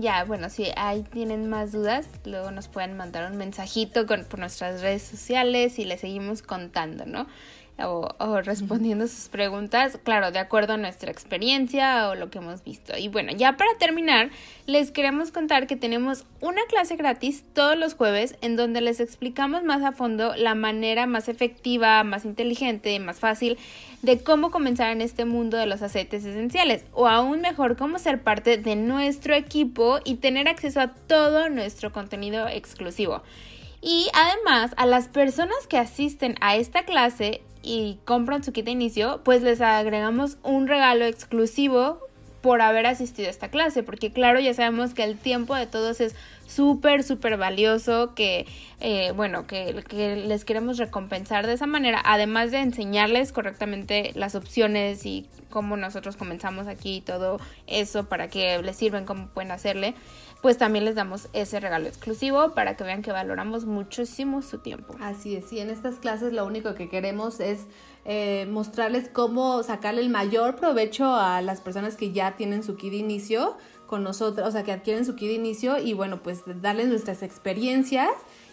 Ya, 0.00 0.22
bueno, 0.22 0.48
si 0.50 0.68
ahí 0.76 1.02
tienen 1.02 1.50
más 1.50 1.72
dudas, 1.72 2.06
luego 2.24 2.52
nos 2.52 2.68
pueden 2.68 2.96
mandar 2.96 3.28
un 3.28 3.36
mensajito 3.36 4.06
con, 4.06 4.24
por 4.24 4.38
nuestras 4.38 4.82
redes 4.82 5.02
sociales 5.02 5.80
y 5.80 5.84
les 5.84 6.00
seguimos 6.00 6.42
contando, 6.42 7.04
¿no? 7.04 7.26
O, 7.78 8.40
respondiendo 8.42 9.06
sus 9.06 9.28
preguntas, 9.28 9.98
claro, 10.04 10.30
de 10.30 10.38
acuerdo 10.38 10.74
a 10.74 10.76
nuestra 10.76 11.10
experiencia 11.10 12.08
o 12.08 12.14
lo 12.14 12.30
que 12.30 12.38
hemos 12.38 12.62
visto. 12.62 12.96
Y 12.96 13.08
bueno, 13.08 13.32
ya 13.32 13.56
para 13.56 13.70
terminar, 13.78 14.30
les 14.66 14.90
queremos 14.90 15.32
contar 15.32 15.66
que 15.66 15.76
tenemos 15.76 16.24
una 16.40 16.62
clase 16.68 16.96
gratis 16.96 17.44
todos 17.54 17.76
los 17.76 17.94
jueves 17.94 18.36
en 18.40 18.56
donde 18.56 18.80
les 18.80 19.00
explicamos 19.00 19.64
más 19.64 19.82
a 19.82 19.92
fondo 19.92 20.36
la 20.36 20.54
manera 20.54 21.06
más 21.06 21.28
efectiva, 21.28 22.04
más 22.04 22.24
inteligente, 22.24 22.98
más 23.00 23.18
fácil 23.18 23.58
de 24.02 24.22
cómo 24.22 24.50
comenzar 24.50 24.90
en 24.90 25.00
este 25.00 25.24
mundo 25.24 25.56
de 25.56 25.66
los 25.66 25.82
aceites 25.82 26.24
esenciales 26.24 26.84
o 26.92 27.08
aún 27.08 27.40
mejor 27.40 27.76
cómo 27.76 27.98
ser 27.98 28.22
parte 28.22 28.58
de 28.58 28.76
nuestro 28.76 29.34
equipo 29.34 29.98
y 30.04 30.16
tener 30.16 30.48
acceso 30.48 30.80
a 30.80 30.88
todo 30.88 31.48
nuestro 31.48 31.92
contenido 31.92 32.48
exclusivo. 32.48 33.22
Y 33.82 34.08
además, 34.14 34.72
a 34.76 34.86
las 34.86 35.08
personas 35.08 35.66
que 35.68 35.76
asisten 35.76 36.36
a 36.40 36.54
esta 36.54 36.84
clase 36.84 37.42
y 37.62 37.98
compran 38.04 38.44
su 38.44 38.52
kit 38.52 38.64
de 38.64 38.70
inicio, 38.70 39.20
pues 39.24 39.42
les 39.42 39.60
agregamos 39.60 40.38
un 40.44 40.68
regalo 40.68 41.04
exclusivo 41.04 41.98
por 42.42 42.62
haber 42.62 42.86
asistido 42.86 43.28
a 43.28 43.30
esta 43.30 43.50
clase, 43.50 43.82
porque 43.82 44.12
claro, 44.12 44.40
ya 44.40 44.54
sabemos 44.54 44.94
que 44.94 45.04
el 45.04 45.18
tiempo 45.18 45.54
de 45.54 45.66
todos 45.66 46.00
es 46.00 46.14
súper, 46.52 47.02
súper 47.02 47.36
valioso, 47.36 48.14
que, 48.14 48.46
eh, 48.80 49.12
bueno, 49.16 49.46
que, 49.46 49.82
que, 49.88 50.16
les 50.16 50.44
queremos 50.44 50.78
recompensar 50.78 51.46
de 51.46 51.54
esa 51.54 51.66
manera, 51.66 52.00
además 52.04 52.50
de 52.50 52.60
enseñarles 52.60 53.32
correctamente 53.32 54.12
las 54.14 54.34
opciones 54.34 55.06
y 55.06 55.26
cómo 55.50 55.76
nosotros 55.76 56.16
comenzamos 56.16 56.66
aquí 56.66 56.96
y 56.96 57.00
todo 57.00 57.40
eso 57.66 58.04
para 58.04 58.28
que 58.28 58.60
les 58.62 58.76
sirven, 58.76 59.04
cómo 59.04 59.28
pueden 59.28 59.50
hacerle 59.50 59.94
pues 60.42 60.58
también 60.58 60.84
les 60.84 60.96
damos 60.96 61.28
ese 61.32 61.60
regalo 61.60 61.86
exclusivo 61.86 62.50
para 62.50 62.76
que 62.76 62.82
vean 62.82 63.00
que 63.00 63.12
valoramos 63.12 63.64
muchísimo 63.64 64.42
su 64.42 64.58
tiempo. 64.58 64.96
Así 65.00 65.36
es, 65.36 65.52
y 65.52 65.60
en 65.60 65.70
estas 65.70 65.94
clases 65.94 66.32
lo 66.32 66.44
único 66.44 66.74
que 66.74 66.88
queremos 66.88 67.38
es 67.38 67.66
eh, 68.04 68.46
mostrarles 68.50 69.08
cómo 69.08 69.62
sacarle 69.62 70.00
el 70.00 70.10
mayor 70.10 70.56
provecho 70.56 71.14
a 71.14 71.40
las 71.40 71.60
personas 71.60 71.94
que 71.94 72.10
ya 72.10 72.36
tienen 72.36 72.64
su 72.64 72.74
kit 72.74 72.90
de 72.90 72.96
inicio 72.96 73.56
con 73.86 74.02
nosotros, 74.02 74.46
o 74.48 74.50
sea, 74.50 74.62
que 74.62 74.72
adquieren 74.72 75.04
su 75.04 75.14
kit 75.14 75.28
de 75.28 75.34
inicio 75.34 75.78
y 75.78 75.92
bueno, 75.92 76.22
pues 76.22 76.42
darles 76.60 76.88
nuestras 76.88 77.22
experiencias 77.22 78.10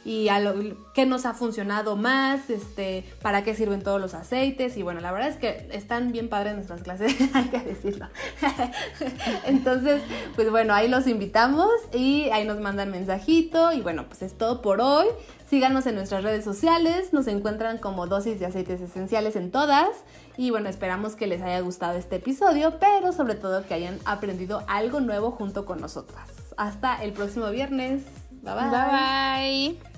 y 0.10 0.30
a 0.30 0.40
lo 0.40 0.56
que 0.96 1.06
nos 1.06 1.28
ha 1.28 1.36
funcionado 1.36 1.96
más, 1.96 2.50
este, 2.50 3.06
para 3.22 3.44
qué 3.44 3.54
sirven 3.54 3.84
todos 3.84 4.02
los 4.02 4.16
aceites 4.16 4.76
y 4.76 4.82
bueno, 4.82 5.02
la 5.02 5.12
verdad 5.12 5.30
es 5.30 5.36
que 5.36 5.70
están 5.72 6.12
bien 6.12 6.30
padres 6.30 6.56
nuestras 6.56 6.82
clases, 6.82 7.16
hay 7.36 7.44
que 7.50 7.60
decirlo. 7.60 8.08
Entonces, 9.46 10.02
pues 10.36 10.50
bueno, 10.50 10.74
ahí 10.74 10.88
los 10.88 11.06
invitamos 11.06 11.70
y 11.94 12.24
ahí 12.32 12.44
nos 12.44 12.60
mandan 12.60 12.90
mensajito 12.90 13.72
y 13.72 13.82
bueno, 13.82 14.08
pues 14.08 14.24
es 14.24 14.36
todo 14.36 14.64
por 14.64 14.82
hoy. 14.82 15.06
Síganos 15.48 15.86
en 15.86 15.94
nuestras 15.94 16.24
redes 16.24 16.44
sociales, 16.44 17.14
nos 17.14 17.28
encuentran 17.28 17.78
como 17.78 18.08
dosis 18.08 18.40
de 18.40 18.48
aceites 18.48 18.82
esenciales 18.82 19.36
en 19.36 19.52
todas 19.52 19.90
y 20.38 20.50
bueno, 20.50 20.70
esperamos 20.70 21.16
que 21.16 21.28
les 21.28 21.44
haya 21.44 21.60
gustado 21.60 22.00
este 22.00 22.16
episodio, 22.16 22.80
pero 22.80 23.12
sobre 23.12 23.36
todo 23.36 23.64
que 23.64 23.76
hayan 23.76 24.00
aprendido 24.06 24.64
algo 24.68 25.02
nuevo 25.02 25.30
junto 25.30 25.66
con 25.66 25.80
nosotras. 25.80 26.32
Hasta 26.58 27.04
el 27.04 27.14
próximo 27.14 27.52
viernes. 27.52 28.02
Bye 28.42 28.56
bye. 28.56 28.70
Bye 28.72 29.78
bye. 29.78 29.89